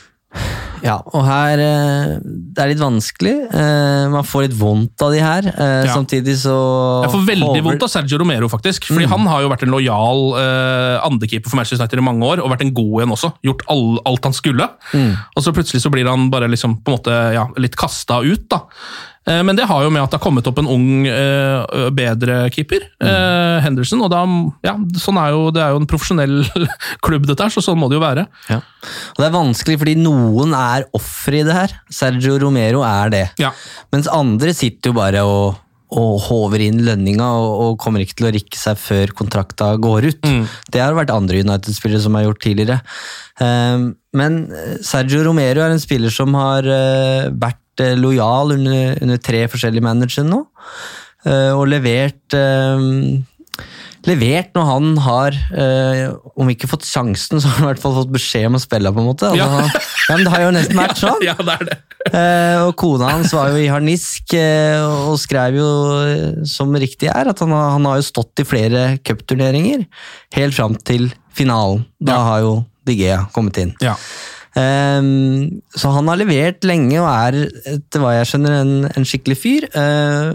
[0.86, 3.32] Ja, og her eh, Det er litt vanskelig.
[3.48, 5.48] Eh, Man får litt vondt av de her.
[5.50, 5.96] eh, Ja.
[5.96, 6.54] Samtidig så
[7.08, 7.64] Jeg får veldig over...
[7.70, 8.86] vondt av Sergio Romero, faktisk.
[8.92, 12.44] Fordi han har jo vært en lojal eh, andrekeeper for Manchester United i mange år,
[12.44, 13.32] og vært en god en også.
[13.50, 14.70] Gjort all, alt han skulle.
[14.94, 18.46] Og så plutselig så blir han bare liksom på en måte ja, litt kasta ut,
[18.52, 18.62] da.
[19.28, 22.50] Eh, Men det har jo med at det har kommet opp en ung, eh, bedre
[22.54, 23.62] keeper, mm.
[23.66, 24.02] Henderson.
[24.06, 24.22] og da,
[24.66, 26.38] ja, sånn er jo, Det er jo en profesjonell
[27.06, 28.28] klubb, dette her, så sånn må det jo være.
[28.52, 28.62] Ja.
[29.16, 31.76] Og det er vanskelig fordi noen er ofre i det her.
[31.90, 33.28] Sergio Romero er det.
[33.42, 33.52] Ja.
[33.94, 35.58] Mens andre sitter jo bare og,
[35.96, 40.10] og håver inn lønninga og, og kommer ikke til å rikke seg før kontrakta går
[40.12, 40.30] ut.
[40.74, 42.80] Det har vært andre United-spillere som har gjort tidligere.
[44.16, 47.65] Men eh, Sergio Romero er en spiller som har eh, vært eh,
[48.00, 50.44] lojal under, under tre forskjellige managere nå,
[51.26, 53.22] eh, og levert eh,
[54.06, 57.96] levert når han har, eh, om ikke fått sjansen, så har han i hvert fall
[57.98, 59.32] fått beskjed om å spille, på en måte.
[59.32, 59.82] Altså, Ja.
[60.06, 61.24] ja, men det har jo nesten vært sånn.
[61.30, 61.78] Ja, det er det.
[62.06, 64.78] Eh, og kona hans var jo i harnisk eh,
[65.10, 65.70] og skrev jo,
[66.06, 69.88] eh, som riktig er, at han, har- han har jo stått i flere cupturneringer
[70.38, 71.88] helt fram til finalen.
[71.98, 72.24] Da Ja.
[72.30, 72.54] har jo
[72.86, 73.72] Digea kommet inn.
[73.82, 73.96] Ja.
[74.56, 77.42] Ehm, så han har levert lenge og er,
[77.76, 79.68] etter hva jeg skjønner, en, en skikkelig fyr.
[79.76, 80.34] Uh,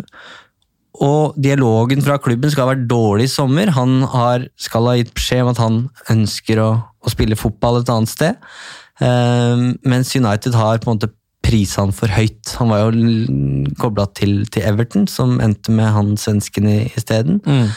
[1.00, 3.72] og dialogen fra klubben skal ha vært dårlig i sommer.
[3.72, 5.78] Han har, skal ha gitt beskjed om at han
[6.12, 8.50] ønsker å, å spille fotball et annet sted.
[9.00, 11.14] Um, mens United har på en måte
[11.46, 12.52] prisa han for høyt.
[12.60, 17.40] Han var jo kobla til, til Everton, som endte med han svensken isteden.
[17.48, 17.72] Mm.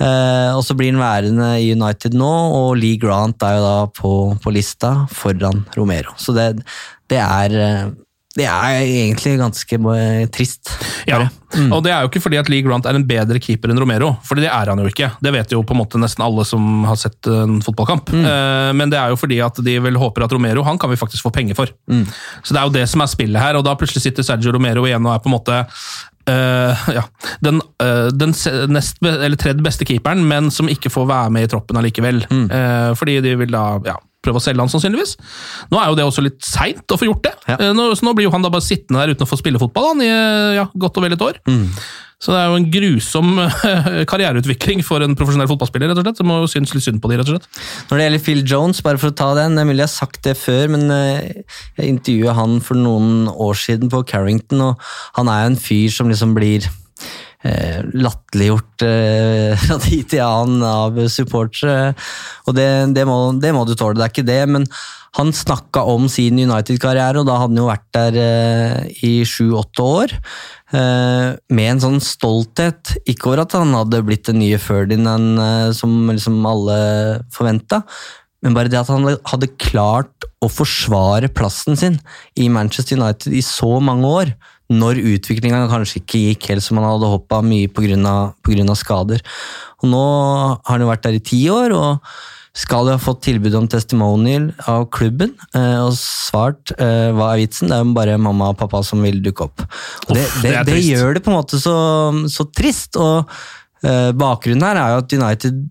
[0.00, 3.74] Eh, og så blir han værende i United nå, og Lee Grant er jo da
[4.00, 6.16] på, på lista foran Romero.
[6.20, 6.52] Så det,
[7.10, 7.90] det er eh,
[8.38, 9.78] det er egentlig ganske
[10.30, 10.70] trist.
[11.08, 11.24] Ja.
[11.50, 11.72] Mm.
[11.74, 14.12] og det er jo ikke fordi at Lee Grant er en bedre keeper enn Romero,
[14.22, 15.08] for det er han jo ikke.
[15.18, 18.12] Det vet jo på en måte nesten alle som har sett en fotballkamp.
[18.14, 18.28] Mm.
[18.30, 21.00] Eh, Men det er jo fordi at de vel håper at Romero han kan vi
[21.00, 21.74] faktisk få penger for.
[21.90, 22.06] Mm.
[22.44, 24.86] Så det er jo det som er spillet her, og da plutselig sitter Sergio Romero
[24.86, 25.58] igjen og er på en måte
[26.30, 27.04] eh, ja,
[27.44, 28.34] den, uh, den
[28.72, 32.22] nest, eller tredje beste keeperen, men som ikke får være med i troppen allikevel.
[32.30, 32.46] Mm.
[32.52, 35.16] Uh, fordi de vil da ja, prøve å selge han, sannsynligvis.
[35.72, 37.58] Nå er jo det også litt seint å få gjort det, Ja.
[37.74, 39.92] Nå, så nå blir jo han da bare sittende der uten å få spille fotball
[39.92, 40.10] han, i
[40.60, 41.40] ja, godt og vel et år.
[41.48, 41.66] Mm.
[42.20, 46.20] Så det er jo en grusom eh, karriereutvikling for en profesjonell fotballspiller, rett og slett.
[46.20, 47.62] Det må jo synes litt synd på de, rett og slett.
[47.88, 49.94] Når det gjelder Phil Jones, bare for å ta den, det er mulig jeg har
[49.94, 51.48] sagt det før, men eh,
[51.80, 55.96] jeg intervjuet han for noen år siden på Carrington, og han er jo en fyr
[55.96, 61.94] som liksom blir eh, latterliggjort eh, fra tid til annen av supportere.
[62.44, 64.68] Og det, det, må, det må du tåle, det er ikke det, men
[65.18, 69.82] han snakka om sin United-karriere, og da hadde han jo vært der eh, i sju-åtte
[69.82, 70.14] år.
[70.76, 75.68] Eh, med en sånn stolthet, ikke over at han hadde blitt den nye Ferdinand eh,
[75.76, 76.80] som liksom alle
[77.34, 77.82] forventa,
[78.40, 81.98] men bare det at han hadde klart å forsvare plassen sin
[82.40, 84.32] i Manchester United i så mange år,
[84.70, 88.74] når utviklinga kanskje ikke gikk helt som han hadde håpa, mye pga.
[88.78, 89.20] skader.
[89.82, 90.04] Og nå
[90.54, 91.98] har han jo vært der i ti år, og
[92.56, 97.44] skal jo ha fått tilbud om testimonial av klubben, eh, og svart eh, hva er
[97.44, 97.70] vitsen?
[97.70, 99.64] Det er jo bare mamma og pappa som vil dukke opp.
[100.08, 101.76] Og det, det, det det gjør det på en måte så,
[102.32, 103.30] så trist, og
[103.86, 105.62] eh, bakgrunnen her er jo at United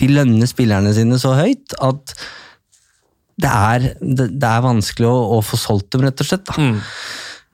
[0.00, 2.14] de lønner spillerne sine så høyt at
[3.40, 6.50] det er, det, er vanskelig å, å få solgt dem, rett og slett.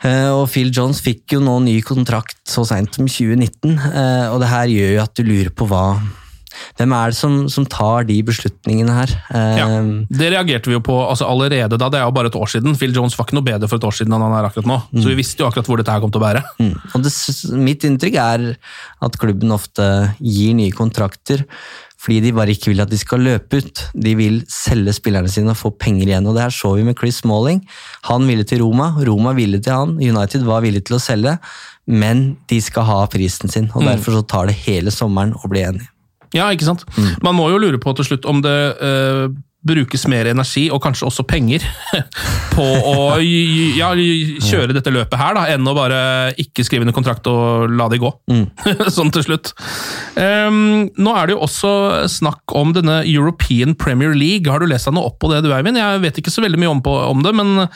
[0.05, 4.41] Eh, og Phil Jones fikk jo nå ny kontrakt så seint som 2019, eh, og
[4.43, 5.85] det her gjør jo at du lurer på hva
[6.79, 9.15] Hvem er det som, som tar de beslutningene her?
[9.33, 9.69] Ja,
[10.09, 12.77] Det reagerte vi jo på altså allerede da, det er jo bare et år siden.
[12.79, 14.79] Phil Jones var ikke noe bedre for et år siden enn han er akkurat nå.
[14.95, 16.45] Så vi visste jo akkurat hvor dette her kom til å bære.
[16.61, 16.75] Mm.
[16.95, 17.15] Og det,
[17.67, 18.47] mitt inntrykk er
[19.07, 19.89] at klubben ofte
[20.21, 21.45] gir nye kontrakter
[22.07, 23.81] fordi de bare ikke vil at de skal løpe ut.
[23.99, 26.29] De vil selge spillerne sine og få penger igjen.
[26.29, 27.63] og Det her så vi med Chris Smalling.
[28.11, 29.97] Han ville til Roma, Roma ville til han.
[29.97, 31.39] United var villig til å selge,
[31.89, 33.71] men de skal ha prisen sin.
[33.75, 35.89] og Derfor så tar det hele sommeren å bli enig.
[36.37, 36.85] Ja, ikke sant?
[37.25, 39.27] Man må jo lure på til slutt om det eh,
[39.67, 41.65] brukes mer energi, og kanskje også penger,
[42.55, 46.01] på å ja, kjøre dette løpet her, da, enn å bare
[46.41, 48.11] ikke skrive under kontrakt og la det gå.
[48.97, 49.53] sånn til slutt.
[50.17, 51.73] Um, nå er det jo også
[52.11, 54.51] snakk om denne European Premier League.
[54.51, 55.81] Har du lest deg noe opp på det, du Eivind?
[55.81, 57.67] Jeg vet ikke så veldig mye om, på, om det, men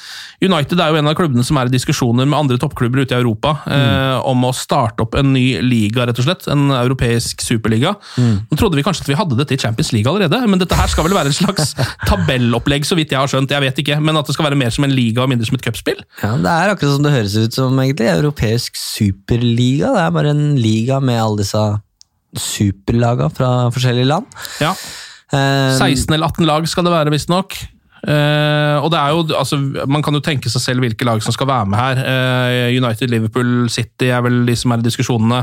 [0.44, 3.20] United er jo en av klubbene som er i diskusjoner med andre toppklubber ute i
[3.20, 6.48] Europa eh, om å starte opp en ny liga, rett og slett.
[6.50, 7.94] En europeisk superliga.
[8.16, 10.90] Nå trodde vi kanskje at vi hadde dette i Champions League allerede, men dette her
[10.90, 11.74] skal vel være en slags
[12.08, 13.52] tabellopplegg, så vidt jeg har skjønt.
[13.52, 15.58] Jeg vet ikke, men at det skal være mer som en liga og mindre som
[15.58, 16.00] et cupspill?
[16.22, 18.10] Ja, Det er akkurat som det høres ut som, egentlig.
[18.12, 19.94] Europeisk superliga.
[19.96, 21.64] Det er bare en liga med alle disse
[22.38, 24.40] superlaga fra forskjellige land.
[24.62, 24.74] Ja.
[25.32, 27.58] Eh, 16 eller 18 lag skal det være, visstnok.
[28.00, 31.34] Uh, og det er jo, altså, Man kan jo tenke seg selv hvilke lag som
[31.36, 31.98] skal være med her.
[32.00, 35.42] Uh, United, Liverpool, City er vel de som er i diskusjonene.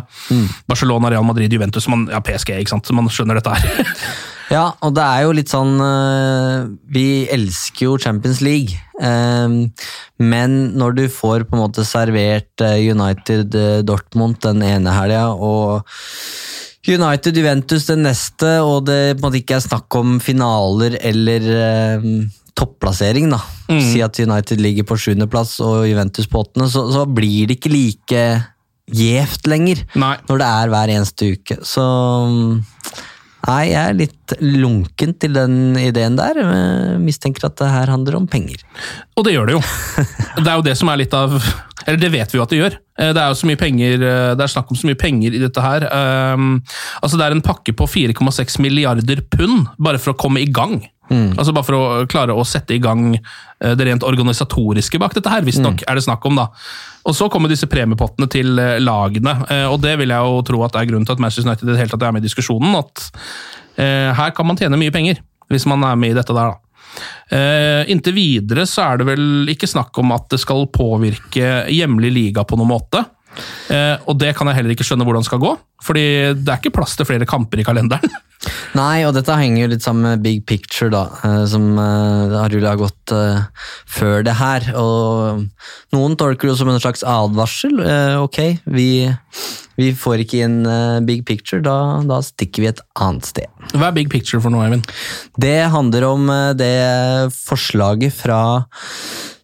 [0.67, 2.89] Barcelona, Real Madrid, Juventus man, Ja, PSG, ikke sant?
[2.97, 3.93] Man skjønner dette her.
[4.53, 8.77] Ja, og det er jo litt sånn eh, Vi elsker jo Champions League.
[9.01, 9.57] eh,
[10.17, 15.83] men når du får på en måte servert eh, United Dortmund den ene helga, og
[16.87, 21.47] United Juventus den neste, og det på en måte ikke er snakk om finaler eller
[22.57, 23.41] topplassering, da.
[23.67, 27.73] Si at United ligger på sjuendeplass og Juventus på åttende, så, så blir det ikke
[27.73, 28.23] like
[28.87, 30.15] gjevt lenger Nei.
[30.29, 31.59] når det er hver eneste uke.
[31.67, 32.53] Så mm,
[33.47, 36.35] Nei, jeg er litt lunken til den ideen der.
[36.41, 38.59] Jeg mistenker at det her handler om penger.
[39.15, 39.61] Og det gjør det jo.
[40.43, 41.31] Det er jo det som er litt av
[41.87, 42.75] Eller det vet vi jo at det gjør.
[42.99, 45.33] Eh, Det er jo så mye penger, eh, det er snakk om så mye penger
[45.33, 45.87] i dette her.
[46.35, 46.59] Um,
[47.01, 50.81] altså Det er en pakke på 4,6 milliarder pund bare for å komme i gang.
[51.09, 55.31] Altså Bare for å klare å sette i gang eh, det rent organisatoriske bak dette
[55.31, 56.39] her, visstnok er det snakk om.
[56.41, 56.49] da.
[57.07, 60.63] Og Så kommer disse premiepottene til eh, lagene, eh, og det vil jeg jo tro
[60.67, 62.75] at er grunnen til at Manchester United i det hele tatt er med i diskusjonen.
[62.79, 63.09] At
[63.77, 65.19] her kan man tjene mye penger,
[65.53, 66.55] hvis man er med i dette der.
[66.55, 66.61] da.
[67.27, 72.09] Uh, inntil videre så er det vel ikke snakk om at det skal påvirke hjemlig
[72.15, 73.03] liga på noen måte.
[73.69, 75.51] Uh, og det kan jeg heller ikke skjønne hvordan skal gå,
[75.83, 76.05] fordi
[76.39, 78.17] det er ikke plass til flere kamper i kalenderen.
[78.77, 82.51] Nei, og dette henger jo litt sammen med big picture, da, eh, som uh, har
[82.53, 83.45] rulla gått eh,
[83.89, 84.67] før det her.
[84.77, 85.45] Og
[85.95, 87.79] noen tolker det som en slags advarsel.
[87.83, 88.41] Eh, ok,
[88.73, 88.89] vi,
[89.77, 93.49] vi får ikke inn eh, big picture, da, da stikker vi et annet sted.
[93.73, 94.87] Hva er big picture for noe, Eivind?
[95.39, 96.75] Det handler om eh, det
[97.37, 98.41] forslaget fra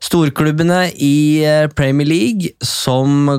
[0.03, 3.29] storklubbene i eh, Premier League som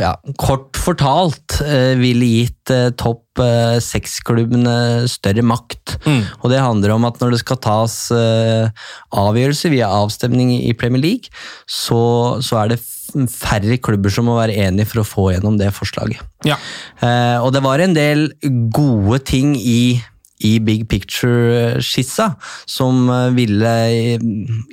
[0.00, 5.96] ja, kort fortalt eh, ville gitt eh, topp eh, seks-klubbene større makt.
[6.42, 8.68] Og det handler om at når det skal tas eh,
[9.12, 11.32] avgjørelser via avstemning i Premier League,
[11.66, 12.82] så, så er det
[13.30, 16.20] færre klubber som må være enige for å få gjennom det forslaget.
[16.46, 16.58] Ja.
[17.00, 18.28] Eh, og det var en del
[18.74, 19.98] gode ting i,
[20.44, 22.30] i Big Picture-skissa
[22.68, 23.72] som eh, ville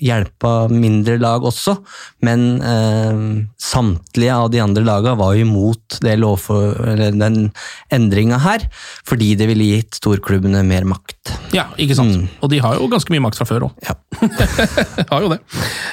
[0.03, 1.78] hjelpe mindre lag også,
[2.26, 3.22] men eh,
[3.61, 7.39] samtlige av de andre lagene var imot det den
[7.93, 8.66] endringa her,
[9.07, 11.34] fordi det ville gitt storklubbene mer makt.
[11.55, 12.28] Ja, ikke sant.
[12.43, 13.88] Og de har jo ganske mye makt fra før òg.
[13.88, 13.95] Ja.
[15.11, 15.39] har jo det.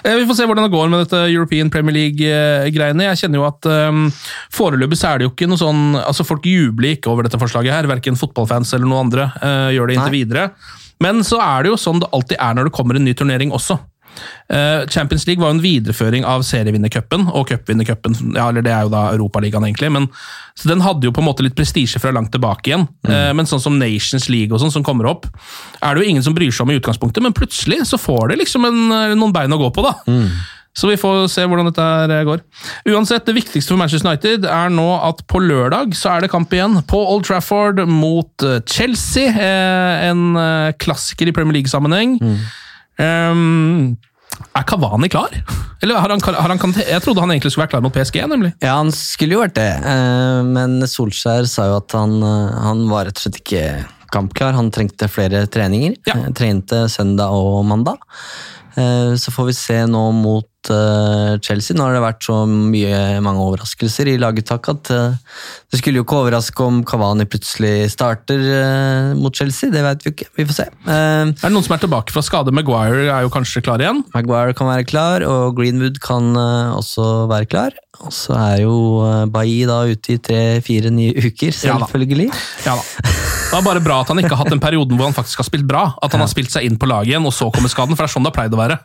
[0.04, 3.06] Eh, Vi får se hvordan det går med dette European Premier League-greiene.
[3.10, 4.06] Jeg kjenner jo at um,
[4.54, 7.74] foreløpig så er det jo ikke noe sånn altså Folk jubler ikke over dette forslaget
[7.74, 10.18] her, verken fotballfans eller noen andre eh, gjør det inntil Nei.
[10.22, 10.50] videre.
[11.00, 13.54] Men så er det jo sånn det alltid er når det kommer en ny turnering
[13.56, 13.78] også.
[14.50, 18.16] Eh, Champions League var jo en videreføring av serievinnercupen og cupvinnercupen.
[18.34, 19.90] Ja, eller det er jo da Europaligaen, egentlig.
[19.94, 20.08] Men,
[20.58, 22.86] så den hadde jo på en måte litt prestisje fra langt tilbake igjen.
[23.08, 25.28] Eh, men sånn som Nations League og sånn som kommer opp,
[25.80, 28.42] er det jo ingen som bryr seg om i utgangspunktet, men plutselig så får det
[28.42, 28.80] liksom en,
[29.16, 29.94] noen bein å gå på, da.
[30.76, 32.42] Så vi får se hvordan dette her går.
[32.92, 36.52] Uansett, det viktigste for Manchester United er nå at på lørdag så er det kamp
[36.54, 39.26] igjen på Old Trafford mot eh, Chelsea.
[39.34, 42.14] eh, En eh, klassiker i Premier League-sammenheng.
[43.00, 43.96] Um,
[44.56, 45.34] er Kavani klar?
[45.82, 48.50] Eller har han, har han, jeg trodde han egentlig skulle være klar mot PSG, nemlig.
[48.62, 52.82] Ja, han skulle jo vært det, eh, men Solskjær sa jo at han, eh, han
[52.92, 53.64] var rett og slett ikke
[54.12, 54.52] kampklar.
[54.58, 55.96] Han trengte flere treninger.
[56.06, 56.18] Ja.
[56.20, 57.96] Eh, Trente søndag og mandag.
[58.76, 61.76] Eh, Så får vi se nå mot eh, Chelsea.
[61.78, 65.14] Nå har det vært så mye, mange overraskelser i laguttak at eh,
[65.72, 69.70] det skulle jo ikke overraske om Kavani plutselig starter eh, mot Chelsea.
[69.72, 70.28] Det vet vi ikke.
[70.36, 70.66] Vi får se.
[70.84, 72.52] Eh, Er det noen som er tilbake fra skade?
[72.52, 74.02] Maguire er jo kanskje klar igjen?
[74.14, 77.78] Maguire kan være klar, og Greenwood kan eh, også være klar.
[78.00, 78.74] Og så er jo
[79.28, 81.84] Bailly da ute i tre-fire nye uker, Ja da.
[81.84, 82.30] selvfølgelig.
[82.64, 83.10] Ja da.
[83.50, 85.46] Det er bare bra at han ikke har hatt den perioden hvor han faktisk har
[85.48, 85.82] spilt bra.
[86.00, 87.96] At han har spilt seg inn på laget igjen, og så kommer skaden.
[87.98, 88.76] For det er sånn det har pleid å være.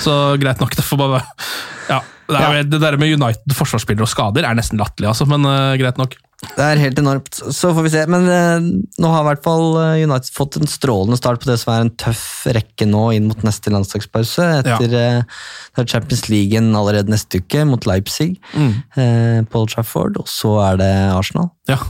[0.00, 0.72] Så greit nok.
[0.74, 1.20] Det får bare
[1.92, 5.48] ja, det, er, det der med United forsvarsspillere og skader er nesten latterlig, altså, men
[5.48, 6.16] uh, greit nok.
[6.54, 7.38] Det er helt enormt.
[7.54, 8.02] Så får vi se.
[8.10, 8.66] Men eh,
[9.00, 11.84] nå har i hvert fall eh, United fått en strålende start på det som er
[11.84, 14.46] en tøff rekke nå inn mot neste landslagspause.
[14.60, 15.40] Etter eh,
[15.74, 20.56] det er Champions League allerede neste uke mot Leipzig eh, på Old Trafford, og så
[20.68, 21.50] er det Arsenal.
[21.70, 21.80] Ja.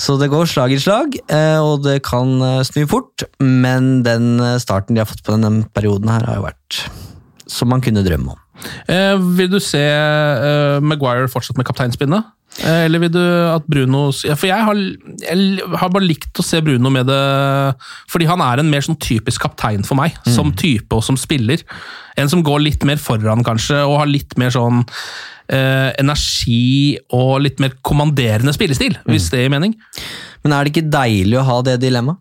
[0.00, 3.26] Så det går slag i slag, eh, og det kan eh, snu fort.
[3.40, 6.84] Men den eh, starten de har fått på denne perioden her, har jo vært
[7.50, 8.43] som man kunne drømme om.
[8.90, 12.32] Eh, vil du se eh, Maguire fortsatt med kapteinspinnet?
[12.62, 14.78] Eh, eller vil du at Bruno ja, For jeg har,
[15.24, 17.16] jeg har bare likt å se Bruno med det
[18.12, 21.64] Fordi han er en mer sånn typisk kaptein for meg, som type og som spiller.
[22.20, 24.84] En som går litt mer foran, kanskje, og har litt mer sånn
[25.50, 29.74] eh, energi og litt mer kommanderende spillestil, hvis det gir mening.
[30.44, 32.18] Men er det ikke deilig å ha det dilemmaet?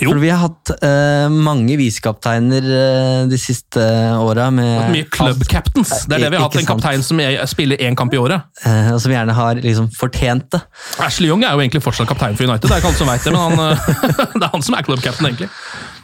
[0.00, 3.82] For vi har hatt uh, mange visekapteiner uh, de siste
[4.16, 4.46] åra.
[4.54, 5.92] med Mye club captains.
[6.08, 6.56] Det er det vi har hatt.
[6.62, 8.48] En kaptein som er- spiller én kamp i året.
[8.64, 10.62] Uh, og som gjerne har liksom fortjent det.
[11.04, 13.28] Ashley Young er jo egentlig fortsatt kaptein for United, det er ikke alle som vet
[13.28, 13.76] det, men han,
[14.40, 15.52] det er han som er club captain, egentlig.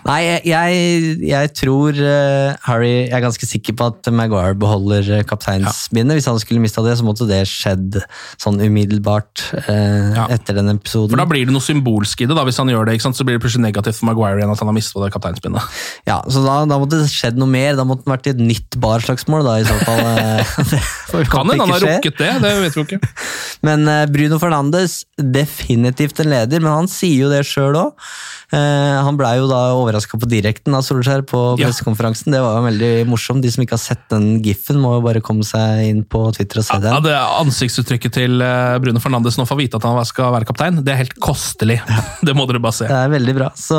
[0.09, 5.31] Nei, jeg, jeg, tror eh, Harry Jeg er ganske sikker på at Maguire beholder kapteinsbindet.
[5.33, 6.19] kapteinsbindet.
[6.19, 8.01] Hvis han skulle mista det, så måtte det skjedd
[8.41, 10.27] sånn umiddelbart eh, Ja.
[10.35, 11.15] etter den episoden.
[11.15, 12.99] For da blir det noe symbolsk i det, da, hvis han gjør det.
[13.03, 15.81] Så blir det plutselig negativt for Maguire igjen at han har mistet det kapteinsbindet.
[16.09, 17.77] Ja, så da, da måtte det skjedd noe mer.
[17.79, 20.03] Da måtte det vært i et nytt barslagsmål, da, i så fall.
[21.13, 23.01] det Kan hende han har rukket det, det vet vi ikke.
[23.67, 28.09] Men eh, Bruno Fernandes, definitivt en leder, men han sier jo det sjøl òg.
[28.53, 31.71] Han blei jo da overraska på direkten av Solskjær på Ja.
[31.73, 33.43] Det var jo veldig morsomt.
[33.43, 36.61] De som ikke har sett den giffen, må jo bare komme seg inn på Twitter
[36.61, 37.03] og se Ja, den.
[37.07, 40.93] det Ansiktsuttrykket til eh, Bruno Fernandes nå får vite at han skal være kaptein, det
[40.93, 41.81] er helt kostelig.
[42.27, 42.87] Det må dere bare se.
[42.91, 43.49] Det er veldig bra.
[43.59, 43.79] Så,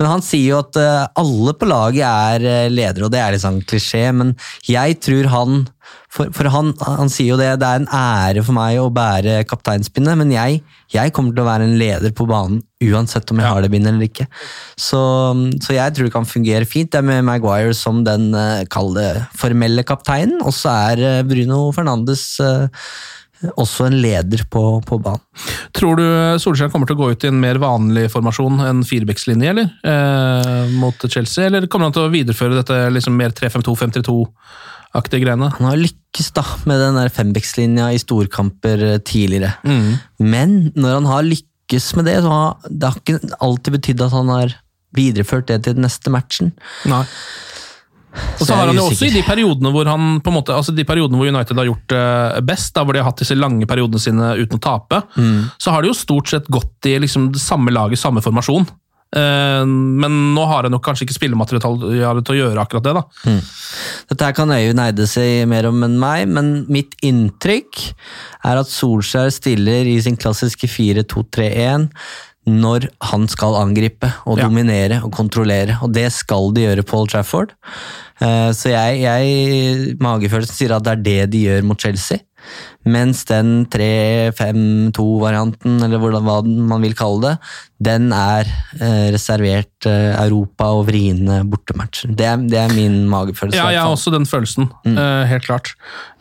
[0.00, 3.36] men han sier jo at eh, alle på laget er eh, ledere, og det er
[3.36, 4.34] litt sånn klisjé, men
[4.68, 5.60] jeg tror han
[6.10, 9.44] For, for han, han sier jo det, det er en ære for meg å bære
[9.46, 10.58] kapteinspinnet, men jeg,
[10.90, 13.92] jeg kommer til å være en leder på banen uansett om jeg har det bindet
[13.92, 14.26] eller ikke.
[14.74, 14.98] Så,
[15.62, 16.90] så jeg tror det kan fungere fint.
[16.90, 19.08] Det er med Maguire som den eh, kall det
[19.38, 22.88] formelle kapteinen, og så er eh, Bruno Fernandes eh,
[23.54, 25.22] også en leder på, på banen.
[25.76, 26.04] Tror du
[26.42, 29.70] Solskjær kommer til å gå ut i en mer vanlig formasjon enn firebeckslinje, eller?
[29.86, 33.36] Eh, mot Chelsea, eller kommer han til å videreføre dette liksom mer
[34.94, 35.50] 3-5-2-5-3-2-aktige greiene?
[35.58, 39.54] Han har lykkes da med den der fembekslinja i storkamper eh, tidligere.
[39.64, 39.98] Mm.
[40.18, 44.12] Men når han har lykkes med det, så har det har ikke alltid betydd at
[44.16, 44.56] han har
[44.96, 46.52] videreført det til den neste matchen.
[46.90, 47.04] Nei.
[48.40, 50.72] Og Så har han jo også i de periodene hvor han på en måte, altså
[50.74, 53.68] de periodene hvor United har gjort det best, da hvor de har hatt disse lange
[53.70, 55.44] periodene sine uten å tape, Mm.
[55.62, 58.66] så har de jo stort sett gått i liksom det samme laget, samme formasjon.
[59.16, 62.94] Eh, men nå har jeg nok kanskje ikke spillemateriale til å gjøre akkurat det.
[62.94, 63.02] da.
[64.10, 67.80] Dette her kan Øyvind Eide si mer om enn meg, men mitt inntrykk
[68.46, 71.88] er at Solskjær stiller i sin klassiske 4-2-3-1
[72.50, 74.46] når han skal angripe og Ja.
[74.48, 77.50] dominere og kontrollere, og det skal de gjøre på Old Trafford.
[78.20, 82.18] Eh, Så jeg, jeg magefølelsen sier at det er det de gjør mot Chelsea.
[82.88, 86.38] Mens den 3-5-2-varianten, eller hvordan, hva
[86.70, 87.34] man vil kalle det,
[87.80, 88.44] den er
[88.76, 92.10] eh, reservert eh, Europa og vriene bortematcher.
[92.16, 93.56] Det, det er min magefølelse.
[93.56, 94.96] Ja, jeg har også den følelsen, Mm.
[94.96, 95.74] eh, helt klart.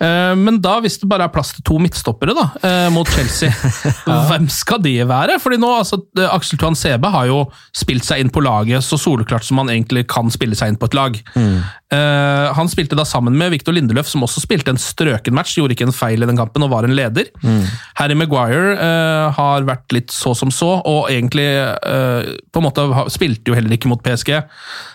[0.03, 3.49] Eh, men da, hvis det bare er plass til to midtstoppere da, eh, mot Chelsea,
[4.29, 5.39] hvem skal det være?
[5.39, 7.41] Fordi nå, altså, eh, Aksel Tuan Sebe har jo
[7.75, 10.87] spilt seg inn på laget så soleklart som han egentlig kan spille seg inn på
[10.91, 11.19] et lag.
[11.35, 11.59] Mm.
[11.91, 15.73] Eh, han spilte da sammen med Viktor Lindeløf, som også spilte en strøken match, gjorde
[15.75, 17.29] ikke en feil i den kampen og var en leder.
[17.43, 17.63] Mm.
[17.95, 21.45] Harry Maguire uh, har vært litt så som så, og egentlig
[21.85, 24.41] uh, på en måte spilte jo heller ikke mot PSG.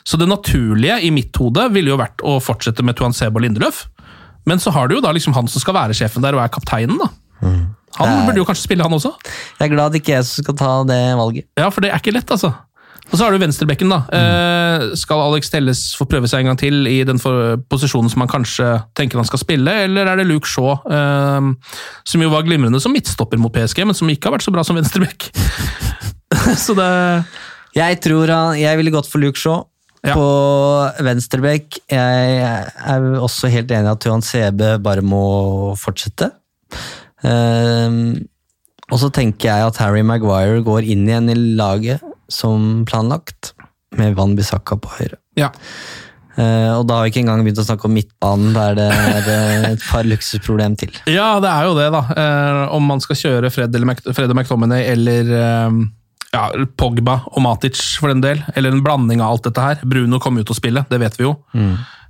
[0.05, 3.87] Så det naturlige i mitt hode ville jo vært å fortsette med Tuan Sebo Lindeløf.
[4.47, 6.49] Men så har du jo da liksom han som skal være sjefen der og er
[6.49, 6.99] kapteinen.
[6.99, 7.09] da.
[7.41, 7.65] Han Mm.
[7.99, 9.13] Han er- burde jo kanskje spille, han også.
[9.61, 11.45] Jeg er glad det ikke jeg som skal ta det valget.
[11.57, 12.51] Ja, for det er ikke lett, altså.
[13.13, 14.01] Og så har du venstrebekken, da.
[14.17, 18.31] Eh, skal Alex Telles få prøve seg en gang til i den posisjonen som han
[18.33, 21.77] kanskje tenker han skal spille, eller er det Luke Shaw, eh,
[22.09, 24.65] som jo var glimrende som midtstopper mot PSG, men som ikke har vært så bra
[24.67, 25.29] som venstrebekk?
[26.65, 26.91] så det
[27.77, 29.65] Jeg tror han, jeg ville gått for Luke Shaw.
[30.05, 30.13] Ja.
[30.13, 30.25] På
[31.01, 36.29] venstrebekk Jeg er også helt enig i at Johan Sebe bare må fortsette.
[37.25, 38.27] Ehm,
[38.93, 43.55] og så tenker jeg at Harry Maguire går inn igjen i laget som planlagt,
[43.95, 45.21] med Van Bissaka på høyre.
[45.39, 45.53] Ja.
[46.35, 49.67] Uh, og da har vi ikke engang begynt å snakke om midtbanen, der det er
[49.69, 50.95] et par luksusproblem til.
[51.19, 52.03] Ja, det er jo det, da.
[52.11, 55.85] Uh, om man skal kjøre Fred, eller Mac Fred og McTominay eller uh,
[56.35, 58.43] ja, Pogba og Matic, for den del.
[58.59, 59.85] Eller en blanding av alt dette her.
[59.87, 61.37] Bruno kom ut og spille, det vet vi jo.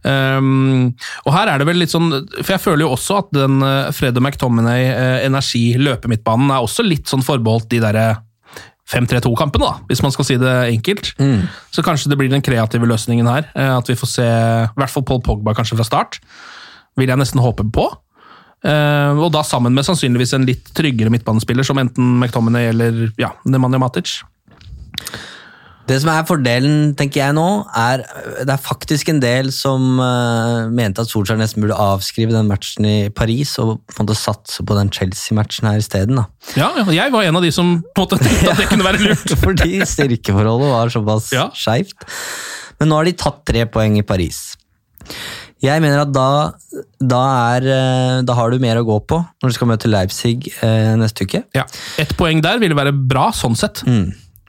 [0.04, 0.92] Um,
[1.24, 3.86] og her er det vel litt sånn For jeg føler jo også at den eh,
[3.96, 8.10] Fred og McTominay eh, energi-løpemidtbanen er også litt sånn forbeholdt de derre
[8.92, 11.12] 5-3-2-kampene, da, hvis man skal si det enkelt.
[11.72, 13.46] Så kanskje det blir den kreative løsningen her.
[13.54, 16.20] eh, At vi får se i hvert fall Paul Pogba kanskje fra start.
[16.96, 17.86] Vil jeg nesten håpe på.
[18.64, 23.32] Eh, og da sammen med sannsynligvis en litt tryggere midtbanespiller, som enten McTominay eller ja,
[23.44, 24.18] Nemanja Matic.
[25.84, 27.44] Det som er fordelen, tenker jeg nå,
[27.76, 28.00] er
[28.40, 32.86] det er faktisk en del som uh, mente at Solskjær nesten burde avskrive den matchen
[32.88, 36.22] i Paris og på en måte satse på den Chelsea-matchen her isteden.
[36.56, 39.02] Ja, jeg var en av de som på en måte tenkte at det kunne være
[39.04, 39.36] lurt.
[39.44, 41.50] Fordi styrkeforholdet var såpass Ja.
[41.52, 42.08] skeivt.
[42.80, 44.40] Men nå har de tatt tre poeng i Paris.
[45.64, 46.26] Jeg mener at da,
[47.00, 47.20] da,
[47.54, 50.92] er, eh, da har du mer å gå på når du skal møte Leipzig eh,
[51.00, 51.44] neste uke.
[51.56, 51.64] Ja,
[52.00, 53.84] Ett poeng der ville være bra, sånn sett.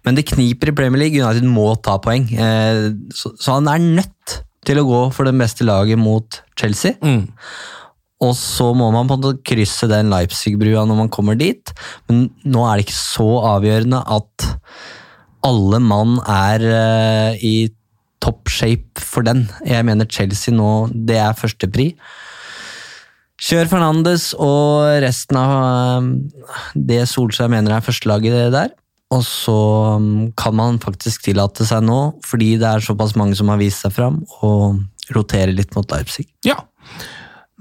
[0.05, 1.21] Men det kniper i Premier League.
[1.21, 2.27] United må ta poeng.
[2.31, 6.95] Eh, Så, han er nødt til å gå for det beste laget mot Chelsea.
[7.01, 7.27] Mm.
[8.25, 11.73] Og så må man på en måte krysse den Leipzig-brua når man kommer dit.
[12.09, 14.47] Men nå er det ikke så avgjørende at
[15.45, 17.55] alle mann er eh, i
[18.23, 19.45] topp shape for den.
[19.67, 21.91] Jeg mener Chelsea nå, det er førstepri.
[23.45, 28.73] Kjør Fernandes og resten av eh, det Solskjær mener er førstelaget der.
[29.13, 29.57] Og så
[30.01, 33.85] mm, kan man faktisk tillate seg nå, fordi det er såpass mange som har vist
[33.85, 34.51] seg fram, å
[35.13, 36.25] rotere litt mot Leipzig.
[36.47, 36.57] Ja.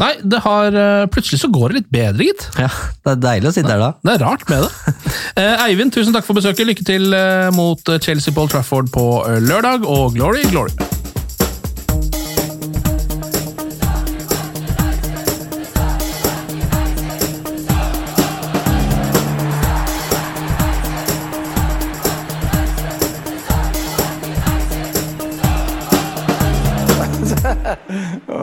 [0.01, 2.49] Nei, det har eh, Plutselig så går det litt bedre, gitt.
[2.59, 2.71] Ja,
[3.05, 3.93] Det er deilig å sitte her da.
[4.03, 4.95] Det er rart med det.
[5.35, 6.63] Eh, Eivind, tusen takk for besøket.
[6.69, 9.07] Lykke til eh, mot Chelsea Paul Trafford på
[9.43, 11.04] lørdag, og glory, glory.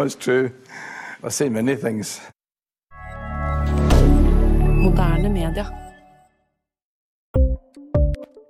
[0.03, 0.51] It's true.
[1.23, 2.19] I've seen many things.
[4.81, 5.90] Moderne media.